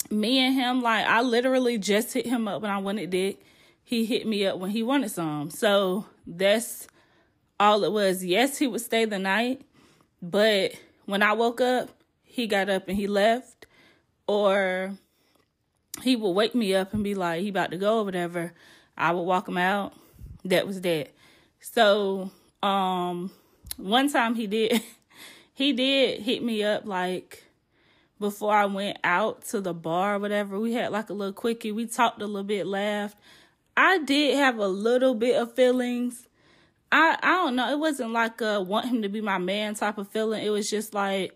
me 0.09 0.39
and 0.39 0.55
him, 0.55 0.81
like, 0.81 1.05
I 1.05 1.21
literally 1.21 1.77
just 1.77 2.13
hit 2.13 2.25
him 2.25 2.47
up 2.47 2.61
when 2.61 2.71
I 2.71 2.77
wanted 2.77 3.09
dick. 3.09 3.41
He 3.83 4.05
hit 4.05 4.25
me 4.25 4.45
up 4.45 4.59
when 4.59 4.71
he 4.71 4.81
wanted 4.81 5.11
some. 5.11 5.49
So 5.49 6.05
that's 6.25 6.87
all 7.59 7.83
it 7.83 7.91
was. 7.91 8.23
Yes, 8.23 8.57
he 8.57 8.67
would 8.67 8.81
stay 8.81 9.05
the 9.05 9.19
night, 9.19 9.61
but 10.21 10.73
when 11.05 11.21
I 11.21 11.33
woke 11.33 11.61
up, 11.61 11.89
he 12.23 12.47
got 12.47 12.69
up 12.69 12.87
and 12.87 12.97
he 12.97 13.07
left. 13.07 13.67
Or 14.27 14.93
he 16.01 16.15
would 16.15 16.31
wake 16.31 16.55
me 16.55 16.73
up 16.73 16.93
and 16.93 17.03
be 17.03 17.13
like, 17.13 17.41
he 17.41 17.49
about 17.49 17.71
to 17.71 17.77
go 17.77 17.99
or 17.99 18.05
whatever. 18.05 18.53
I 18.97 19.11
would 19.11 19.21
walk 19.23 19.47
him 19.47 19.57
out. 19.57 19.93
That 20.45 20.65
was 20.65 20.81
that. 20.81 21.13
So, 21.59 22.31
um, 22.61 23.31
one 23.77 24.11
time 24.11 24.35
he 24.35 24.47
did, 24.47 24.81
he 25.53 25.73
did 25.73 26.21
hit 26.21 26.43
me 26.43 26.63
up 26.63 26.85
like 26.85 27.43
before 28.19 28.53
I 28.53 28.65
went 28.65 28.97
out 29.03 29.45
to 29.47 29.61
the 29.61 29.73
bar 29.73 30.15
or 30.15 30.19
whatever. 30.19 30.59
We 30.59 30.73
had 30.73 30.91
like 30.91 31.09
a 31.09 31.13
little 31.13 31.33
quickie. 31.33 31.71
We 31.71 31.85
talked 31.85 32.21
a 32.21 32.25
little 32.25 32.43
bit, 32.43 32.65
laughed. 32.65 33.17
I 33.75 33.99
did 33.99 34.37
have 34.37 34.57
a 34.57 34.67
little 34.67 35.15
bit 35.15 35.35
of 35.35 35.55
feelings. 35.55 36.27
I 36.91 37.17
I 37.21 37.31
don't 37.43 37.55
know. 37.55 37.71
It 37.71 37.79
wasn't 37.79 38.11
like 38.11 38.41
a 38.41 38.61
want 38.61 38.87
him 38.87 39.01
to 39.01 39.09
be 39.09 39.21
my 39.21 39.37
man 39.37 39.75
type 39.75 39.97
of 39.97 40.07
feeling. 40.09 40.43
It 40.43 40.49
was 40.49 40.69
just 40.69 40.93
like, 40.93 41.35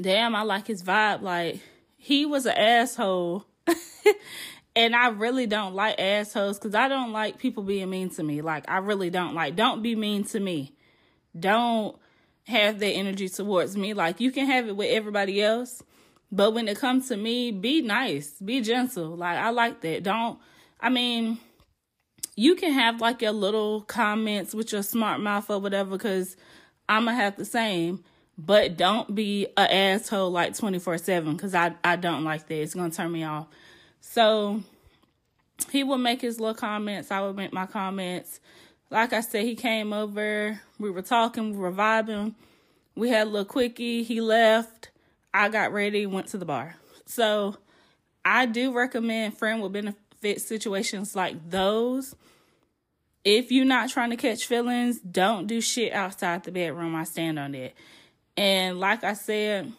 damn, 0.00 0.36
I 0.36 0.42
like 0.42 0.66
his 0.66 0.82
vibe. 0.82 1.22
Like 1.22 1.60
he 1.96 2.26
was 2.26 2.46
an 2.46 2.56
asshole. 2.56 3.46
and 4.76 4.94
I 4.94 5.08
really 5.08 5.46
don't 5.46 5.74
like 5.74 6.00
assholes 6.00 6.58
because 6.58 6.74
I 6.74 6.88
don't 6.88 7.12
like 7.12 7.38
people 7.38 7.62
being 7.62 7.90
mean 7.90 8.10
to 8.10 8.22
me. 8.22 8.40
Like 8.40 8.68
I 8.68 8.78
really 8.78 9.10
don't 9.10 9.34
like. 9.34 9.56
Don't 9.56 9.82
be 9.82 9.96
mean 9.96 10.24
to 10.24 10.40
me. 10.40 10.74
Don't 11.38 11.98
have 12.44 12.78
that 12.78 12.90
energy 12.90 13.28
towards 13.28 13.76
me. 13.76 13.94
Like 13.94 14.20
you 14.20 14.30
can 14.30 14.46
have 14.46 14.68
it 14.68 14.76
with 14.76 14.90
everybody 14.90 15.42
else, 15.42 15.82
but 16.30 16.52
when 16.52 16.68
it 16.68 16.78
comes 16.78 17.08
to 17.08 17.16
me, 17.16 17.50
be 17.50 17.80
nice, 17.82 18.32
be 18.40 18.60
gentle. 18.60 19.16
Like 19.16 19.38
I 19.38 19.50
like 19.50 19.80
that. 19.80 20.02
Don't 20.02 20.38
I 20.84 20.90
mean, 20.90 21.38
you 22.36 22.56
can 22.56 22.70
have 22.72 23.00
like 23.00 23.22
your 23.22 23.32
little 23.32 23.80
comments 23.80 24.54
with 24.54 24.70
your 24.70 24.82
smart 24.82 25.18
mouth 25.18 25.48
or 25.48 25.58
whatever, 25.58 25.92
because 25.92 26.36
I'm 26.90 27.06
gonna 27.06 27.16
have 27.16 27.36
the 27.36 27.46
same. 27.46 28.04
But 28.36 28.76
don't 28.76 29.14
be 29.14 29.46
a 29.56 29.74
asshole 29.74 30.30
like 30.30 30.54
24 30.54 30.98
7 30.98 31.36
because 31.36 31.54
I, 31.54 31.74
I 31.82 31.96
don't 31.96 32.22
like 32.22 32.48
that. 32.48 32.56
It's 32.56 32.74
gonna 32.74 32.90
turn 32.90 33.12
me 33.12 33.24
off. 33.24 33.46
So 34.02 34.62
he 35.70 35.82
would 35.84 35.98
make 35.98 36.20
his 36.20 36.38
little 36.38 36.54
comments. 36.54 37.10
I 37.10 37.22
would 37.22 37.36
make 37.36 37.54
my 37.54 37.64
comments. 37.64 38.40
Like 38.90 39.14
I 39.14 39.20
said, 39.20 39.44
he 39.44 39.54
came 39.54 39.94
over. 39.94 40.60
We 40.78 40.90
were 40.90 41.00
talking, 41.00 41.52
we 41.52 41.58
were 41.58 41.72
vibing. 41.72 42.34
We 42.94 43.08
had 43.08 43.26
a 43.28 43.30
little 43.30 43.46
quickie. 43.46 44.02
He 44.02 44.20
left. 44.20 44.90
I 45.32 45.48
got 45.48 45.72
ready, 45.72 46.04
went 46.04 46.26
to 46.28 46.38
the 46.38 46.44
bar. 46.44 46.76
So 47.06 47.56
I 48.24 48.46
do 48.46 48.72
recommend 48.72 49.36
friend 49.36 49.62
with 49.62 49.72
benefit 49.72 50.03
fit 50.24 50.40
situations 50.40 51.14
like 51.14 51.50
those, 51.50 52.16
if 53.24 53.52
you're 53.52 53.66
not 53.66 53.90
trying 53.90 54.08
to 54.08 54.16
catch 54.16 54.46
feelings, 54.46 54.98
don't 55.00 55.46
do 55.46 55.60
shit 55.60 55.92
outside 55.92 56.44
the 56.44 56.50
bedroom. 56.50 56.94
I 56.94 57.04
stand 57.04 57.38
on 57.38 57.52
that. 57.52 57.74
And 58.34 58.80
like 58.80 59.04
I 59.04 59.12
said, 59.12 59.70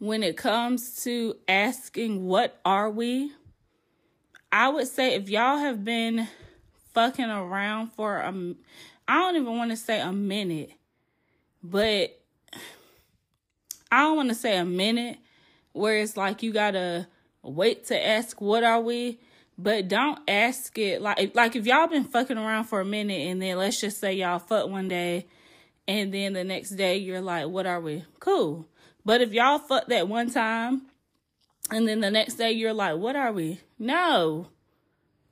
when 0.00 0.24
it 0.24 0.36
comes 0.36 1.04
to 1.04 1.36
asking 1.46 2.26
what 2.26 2.58
are 2.64 2.90
we, 2.90 3.30
I 4.50 4.68
would 4.68 4.88
say 4.88 5.14
if 5.14 5.28
y'all 5.28 5.58
have 5.58 5.84
been 5.84 6.26
fucking 6.92 7.30
around 7.30 7.92
for 7.92 8.16
a 8.16 8.34
I 9.06 9.18
don't 9.18 9.36
even 9.36 9.56
want 9.56 9.70
to 9.70 9.76
say 9.76 10.00
a 10.00 10.12
minute, 10.12 10.72
but 11.62 12.20
I 13.92 14.02
don't 14.02 14.16
want 14.16 14.30
to 14.30 14.34
say 14.34 14.56
a 14.56 14.64
minute 14.64 15.18
where 15.72 15.98
it's 15.98 16.16
like 16.16 16.42
you 16.42 16.52
gotta 16.52 17.06
wait 17.44 17.86
to 17.86 18.06
ask 18.06 18.40
what 18.40 18.64
are 18.64 18.80
we? 18.80 19.18
But 19.56 19.88
don't 19.88 20.18
ask 20.28 20.76
it. 20.78 21.00
Like 21.00 21.34
like 21.34 21.54
if 21.56 21.66
y'all 21.66 21.86
been 21.86 22.04
fucking 22.04 22.38
around 22.38 22.64
for 22.64 22.80
a 22.80 22.84
minute 22.84 23.28
and 23.28 23.40
then 23.40 23.56
let's 23.56 23.80
just 23.80 23.98
say 23.98 24.14
y'all 24.14 24.38
fuck 24.38 24.68
one 24.68 24.88
day 24.88 25.26
and 25.86 26.12
then 26.12 26.32
the 26.32 26.44
next 26.44 26.70
day 26.70 26.96
you're 26.96 27.20
like 27.20 27.48
what 27.48 27.66
are 27.66 27.80
we? 27.80 28.04
Cool. 28.18 28.66
But 29.04 29.20
if 29.20 29.32
y'all 29.32 29.58
fuck 29.58 29.86
that 29.88 30.08
one 30.08 30.30
time 30.30 30.82
and 31.70 31.86
then 31.86 32.00
the 32.00 32.10
next 32.10 32.34
day 32.34 32.52
you're 32.52 32.72
like 32.72 32.96
what 32.96 33.16
are 33.16 33.32
we? 33.32 33.60
No. 33.78 34.48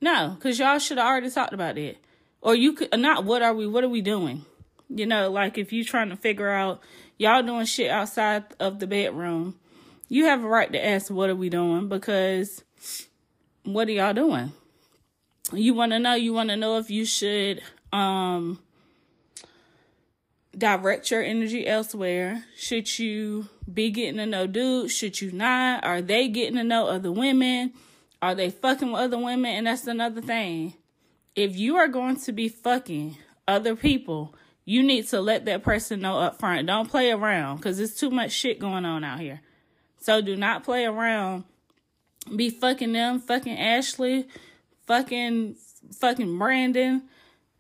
No 0.01 0.37
because 0.37 0.59
y'all 0.59 0.79
should 0.79 0.99
have 0.99 1.07
already 1.07 1.31
talked 1.31 1.55
about 1.55 1.79
it. 1.79 1.99
Or 2.41 2.55
you 2.55 2.75
could 2.75 2.97
not 2.99 3.25
what 3.25 3.43
are 3.43 3.55
we 3.55 3.67
what 3.67 3.83
are 3.83 3.89
we 3.89 4.03
doing? 4.03 4.45
You 4.89 5.07
know 5.07 5.31
like 5.31 5.59
if 5.59 5.73
you 5.73 5.85
trying 5.85 6.11
to 6.11 6.17
figure 6.17 6.51
out 6.51 6.81
y'all 7.19 7.43
doing 7.43 7.67
shit 7.67 7.91
outside 7.91 8.45
of 8.61 8.79
the 8.79 8.87
bedroom 8.87 9.59
you 10.13 10.27
have 10.27 10.45
a 10.45 10.47
right 10.47 10.71
to 10.71 10.87
ask, 10.87 11.11
what 11.11 11.31
are 11.31 11.35
we 11.35 11.49
doing? 11.49 11.89
Because 11.89 12.63
what 13.65 13.89
are 13.89 13.93
y'all 13.93 14.13
doing? 14.13 14.53
You 15.55 15.73
want 15.73 15.93
to 15.93 15.99
know, 15.99 16.13
you 16.13 16.35
want 16.35 16.51
to 16.51 16.57
know 16.57 16.77
if 16.77 16.91
you 16.91 17.07
should 17.07 17.63
um 17.95 18.61
direct 20.57 21.11
your 21.11 21.23
energy 21.23 21.67
elsewhere. 21.67 22.45
Should 22.59 22.99
you 22.99 23.49
be 23.73 23.91
getting 23.91 24.19
to 24.19 24.27
know 24.27 24.47
dudes? 24.47 24.93
Should 24.93 25.23
you 25.23 25.33
not? 25.33 25.83
Are 25.83 26.03
they 26.03 26.29
getting 26.29 26.57
to 26.57 26.65
know 26.65 26.89
other 26.89 27.11
women? 27.11 27.73
Are 28.21 28.35
they 28.35 28.51
fucking 28.51 28.93
with 28.93 29.01
other 29.01 29.19
women? 29.19 29.51
And 29.51 29.67
that's 29.67 29.87
another 29.87 30.21
thing. 30.21 30.75
If 31.35 31.57
you 31.57 31.77
are 31.77 31.89
going 31.89 32.21
to 32.21 32.33
be 32.33 32.51
fucking 32.51 33.17
other 33.49 33.75
people, 33.77 34.35
you 34.67 34.83
need 34.83 35.09
to 35.09 35.23
let 35.23 35.47
that 35.47 35.63
person 35.63 36.01
know 36.01 36.19
up 36.19 36.39
front. 36.39 36.67
Don't 36.67 36.91
play 36.91 37.11
around 37.11 37.57
because 37.57 37.79
there's 37.79 37.95
too 37.95 38.11
much 38.11 38.33
shit 38.33 38.59
going 38.59 38.85
on 38.85 39.05
out 39.05 39.19
here. 39.19 39.41
So 40.03 40.21
do 40.21 40.35
not 40.35 40.65
play 40.65 40.85
around. 40.85 41.45
Be 42.35 42.51
fucking 42.51 42.93
them, 42.93 43.21
fucking 43.21 43.57
Ashley, 43.57 44.27
fucking 44.89 45.55
fucking 46.01 46.39
Brandon. 46.39 47.03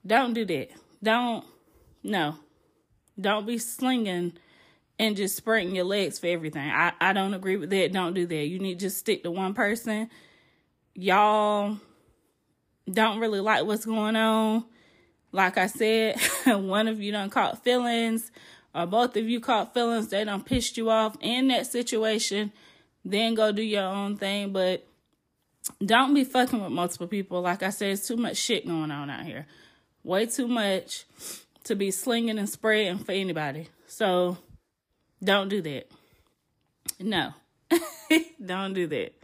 Don't 0.04 0.34
do 0.34 0.44
that. 0.46 0.70
Don't 1.00 1.44
no. 2.02 2.34
Don't 3.20 3.46
be 3.46 3.58
slinging 3.58 4.32
and 4.98 5.16
just 5.16 5.36
spreading 5.36 5.76
your 5.76 5.84
legs 5.84 6.18
for 6.18 6.26
everything. 6.26 6.68
I, 6.68 6.92
I 7.00 7.12
don't 7.12 7.34
agree 7.34 7.56
with 7.56 7.70
that. 7.70 7.92
Don't 7.92 8.14
do 8.14 8.26
that. 8.26 8.46
You 8.46 8.58
need 8.58 8.80
to 8.80 8.86
just 8.86 8.98
stick 8.98 9.22
to 9.22 9.30
one 9.30 9.54
person. 9.54 10.10
Y'all 10.94 11.78
don't 12.90 13.20
really 13.20 13.40
like 13.40 13.64
what's 13.66 13.84
going 13.84 14.16
on. 14.16 14.64
Like 15.30 15.58
I 15.58 15.68
said, 15.68 16.18
one 16.46 16.88
of 16.88 17.00
you 17.00 17.12
done 17.12 17.30
caught 17.30 17.62
feelings 17.62 18.32
or 18.74 18.86
both 18.86 19.16
of 19.16 19.28
you 19.28 19.40
caught 19.40 19.74
feelings, 19.74 20.08
they 20.08 20.24
done 20.24 20.42
pissed 20.42 20.76
you 20.76 20.90
off 20.90 21.16
in 21.20 21.48
that 21.48 21.66
situation, 21.66 22.52
then 23.04 23.34
go 23.34 23.52
do 23.52 23.62
your 23.62 23.84
own 23.84 24.16
thing. 24.16 24.52
But 24.52 24.86
don't 25.84 26.14
be 26.14 26.24
fucking 26.24 26.62
with 26.62 26.72
multiple 26.72 27.06
people. 27.06 27.40
Like 27.40 27.62
I 27.62 27.70
said, 27.70 27.92
it's 27.92 28.06
too 28.06 28.16
much 28.16 28.36
shit 28.36 28.66
going 28.66 28.90
on 28.90 29.10
out 29.10 29.26
here. 29.26 29.46
Way 30.02 30.26
too 30.26 30.48
much 30.48 31.04
to 31.64 31.76
be 31.76 31.90
slinging 31.90 32.38
and 32.38 32.48
spraying 32.48 32.98
for 32.98 33.12
anybody. 33.12 33.68
So 33.86 34.38
don't 35.22 35.48
do 35.48 35.62
that. 35.62 35.88
No, 36.98 37.34
don't 38.44 38.74
do 38.74 38.86
that. 38.88 39.14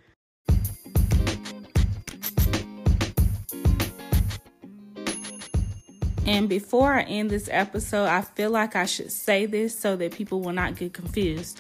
And 6.29 6.47
before 6.47 6.93
I 6.93 7.05
end 7.05 7.31
this 7.31 7.49
episode, 7.51 8.05
I 8.05 8.21
feel 8.21 8.51
like 8.51 8.77
I 8.77 8.85
should 8.85 9.11
say 9.11 9.47
this 9.47 9.77
so 9.77 9.97
that 9.97 10.13
people 10.13 10.43
will 10.43 10.53
not 10.53 10.77
get 10.77 10.93
confused. 10.93 11.59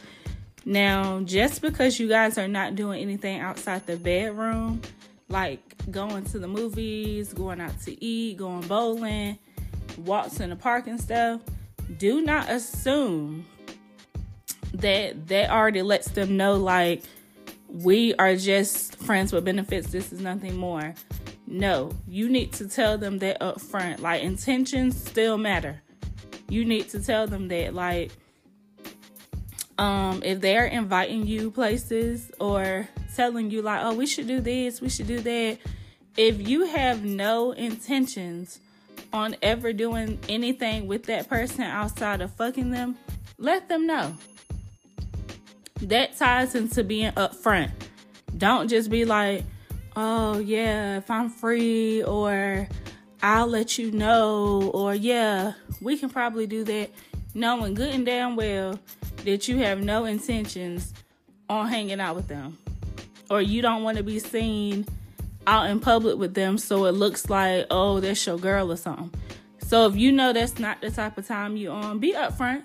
Now, 0.67 1.21
just 1.21 1.63
because 1.63 1.99
you 1.99 2.07
guys 2.07 2.37
are 2.37 2.49
not 2.49 2.75
doing 2.75 3.01
anything 3.01 3.41
outside 3.41 3.87
the 3.87 3.97
bedroom, 3.97 4.83
like 5.31 5.61
going 5.91 6.23
to 6.27 6.39
the 6.39 6.49
movies, 6.49 7.33
going 7.33 7.63
out 7.63 7.81
to 7.87 8.05
eat, 8.05 8.37
going 8.37 8.61
bowling, 8.61 9.39
walks 9.97 10.39
in 10.39 10.51
the 10.51 10.57
park 10.57 10.87
and 10.87 11.01
stuff, 11.01 11.41
do 11.97 12.21
not 12.21 12.51
assume 12.51 13.47
that 14.75 15.29
that 15.29 15.49
already 15.49 15.81
lets 15.81 16.11
them 16.11 16.37
know 16.37 16.57
like 16.57 17.03
we 17.69 18.15
are 18.17 18.37
just 18.37 18.97
friends 18.97 19.33
with 19.33 19.47
benefits. 19.47 19.89
This 19.89 20.13
is 20.13 20.21
nothing 20.21 20.59
more. 20.59 20.95
No, 21.51 21.93
you 22.07 22.29
need 22.29 22.53
to 22.55 22.69
tell 22.69 22.99
them 22.99 23.19
that 23.19 23.41
up 23.43 23.59
front. 23.59 24.01
Like 24.01 24.23
intentions 24.23 25.03
still 25.03 25.39
matter. 25.39 25.81
You 26.51 26.65
need 26.67 26.91
to 26.91 27.03
tell 27.03 27.27
them 27.27 27.49
that 27.49 27.73
like 27.75 28.13
um 29.79 30.23
if 30.25 30.41
they're 30.41 30.67
inviting 30.67 31.27
you 31.27 31.51
places 31.51 32.31
or 32.39 32.87
telling 33.17 33.51
you 33.51 33.63
like, 33.63 33.81
"Oh, 33.83 33.95
we 33.95 34.07
should 34.07 34.27
do 34.27 34.41
this, 34.41 34.83
we 34.83 34.91
should 34.91 35.07
do 35.07 35.21
that." 35.21 35.59
If 36.19 36.47
you 36.47 36.67
have 36.67 37.05
no 37.05 37.53
intentions 37.53 38.61
on 39.13 39.35
ever 39.41 39.73
doing 39.73 40.19
anything 40.29 40.87
with 40.87 41.05
that 41.05 41.31
person 41.31 41.63
outside 41.63 42.21
of 42.21 42.35
fucking 42.35 42.73
them, 42.73 42.99
let 43.39 43.69
them 43.69 43.87
know. 43.87 44.15
That 45.81 46.17
ties 46.19 46.55
into 46.55 46.85
being 46.85 47.13
upfront. 47.13 47.71
Don't 48.37 48.69
just 48.69 48.91
be 48.91 49.05
like, 49.05 49.45
oh, 49.99 50.39
yeah, 50.39 50.99
if 50.99 51.11
I'm 51.11 51.29
free, 51.29 52.05
or 52.05 52.69
I'll 53.21 53.49
let 53.49 53.79
you 53.79 53.91
know, 53.91 54.71
or 54.73 54.95
yeah, 54.95 55.55
we 55.81 55.99
can 55.99 56.09
probably 56.09 56.47
do 56.47 56.63
that, 56.65 56.91
knowing 57.35 57.75
good 57.75 57.93
and 57.93 58.07
damn 58.07 58.37
well 58.37 58.79
that 59.25 59.49
you 59.49 59.57
have 59.59 59.83
no 59.83 60.05
intentions 60.05 60.95
on 61.51 61.67
hanging 61.67 62.01
out 62.01 62.15
with 62.15 62.29
them, 62.29 62.57
or 63.29 63.43
you 63.43 63.61
don't 63.61 63.83
want 63.83 63.97
to 63.99 64.05
be 64.05 64.21
seen 64.21 64.87
out 65.49 65.69
in 65.69 65.81
public 65.81 66.17
with 66.17 66.35
them 66.35 66.59
so 66.59 66.85
it 66.85 66.93
looks 66.93 67.29
like, 67.29 67.67
oh, 67.69 67.99
that's 67.99 68.25
your 68.25 68.39
girl 68.39 68.71
or 68.71 68.77
something. 68.77 69.13
So 69.67 69.87
if 69.87 69.97
you 69.97 70.13
know 70.13 70.33
that's 70.33 70.61
not 70.61 70.81
the 70.81 70.93
type 70.93 71.19
of 71.19 71.27
time 71.27 71.57
you 71.57 71.71
on, 71.71 71.99
be 71.99 72.13
upfront. 72.13 72.63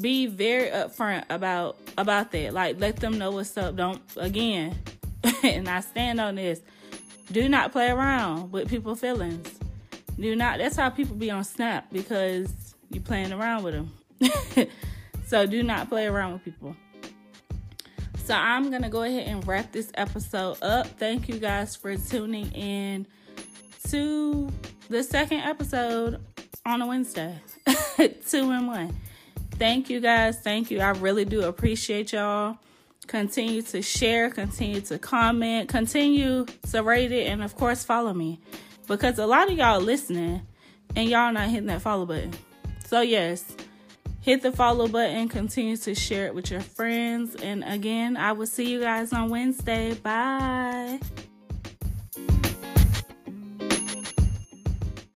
Be 0.00 0.26
very 0.26 0.70
upfront 0.70 1.24
about 1.28 1.85
about 1.96 2.32
that. 2.32 2.52
Like 2.52 2.80
let 2.80 2.96
them 2.96 3.18
know 3.18 3.30
what's 3.30 3.56
up. 3.56 3.76
Don't 3.76 4.00
again, 4.16 4.78
and 5.42 5.68
I 5.68 5.80
stand 5.80 6.20
on 6.20 6.36
this. 6.36 6.60
Do 7.32 7.48
not 7.48 7.72
play 7.72 7.90
around 7.90 8.52
with 8.52 8.68
people's 8.68 9.00
feelings. 9.00 9.58
Do 10.18 10.34
not. 10.36 10.58
That's 10.58 10.76
how 10.76 10.90
people 10.90 11.16
be 11.16 11.30
on 11.30 11.44
Snap 11.44 11.92
because 11.92 12.74
you 12.90 13.00
playing 13.00 13.32
around 13.32 13.64
with 13.64 13.74
them. 13.74 14.68
so 15.26 15.46
do 15.46 15.62
not 15.62 15.88
play 15.88 16.06
around 16.06 16.34
with 16.34 16.44
people. 16.44 16.76
So 18.24 18.34
I'm 18.34 18.70
going 18.70 18.82
to 18.82 18.88
go 18.88 19.02
ahead 19.02 19.28
and 19.28 19.46
wrap 19.46 19.70
this 19.70 19.90
episode 19.94 20.58
up. 20.62 20.86
Thank 20.98 21.28
you 21.28 21.38
guys 21.38 21.76
for 21.76 21.96
tuning 21.96 22.50
in 22.52 23.06
to 23.88 24.50
the 24.88 25.04
second 25.04 25.40
episode 25.40 26.20
on 26.64 26.82
a 26.82 26.86
Wednesday. 26.86 27.38
Two 28.28 28.50
and 28.50 28.66
one. 28.66 28.96
Thank 29.58 29.90
you 29.90 30.00
guys. 30.00 30.38
Thank 30.38 30.70
you. 30.70 30.80
I 30.80 30.90
really 30.90 31.24
do 31.24 31.42
appreciate 31.42 32.12
y'all. 32.12 32.58
Continue 33.06 33.62
to 33.62 33.82
share, 33.82 34.30
continue 34.30 34.80
to 34.80 34.98
comment, 34.98 35.68
continue 35.68 36.44
to 36.70 36.82
rate 36.82 37.12
it, 37.12 37.28
and 37.28 37.42
of 37.42 37.54
course, 37.54 37.84
follow 37.84 38.12
me. 38.12 38.40
Because 38.88 39.18
a 39.18 39.26
lot 39.26 39.50
of 39.50 39.56
y'all 39.56 39.80
listening 39.80 40.42
and 40.96 41.08
y'all 41.08 41.32
not 41.32 41.48
hitting 41.48 41.66
that 41.66 41.82
follow 41.82 42.04
button. 42.04 42.32
So, 42.84 43.00
yes, 43.00 43.44
Hit 44.26 44.42
the 44.42 44.50
follow 44.50 44.88
button, 44.88 45.28
continue 45.28 45.76
to 45.76 45.94
share 45.94 46.26
it 46.26 46.34
with 46.34 46.50
your 46.50 46.60
friends. 46.60 47.36
And 47.36 47.62
again, 47.62 48.16
I 48.16 48.32
will 48.32 48.48
see 48.48 48.68
you 48.68 48.80
guys 48.80 49.12
on 49.12 49.28
Wednesday. 49.28 49.94
Bye. 49.94 50.98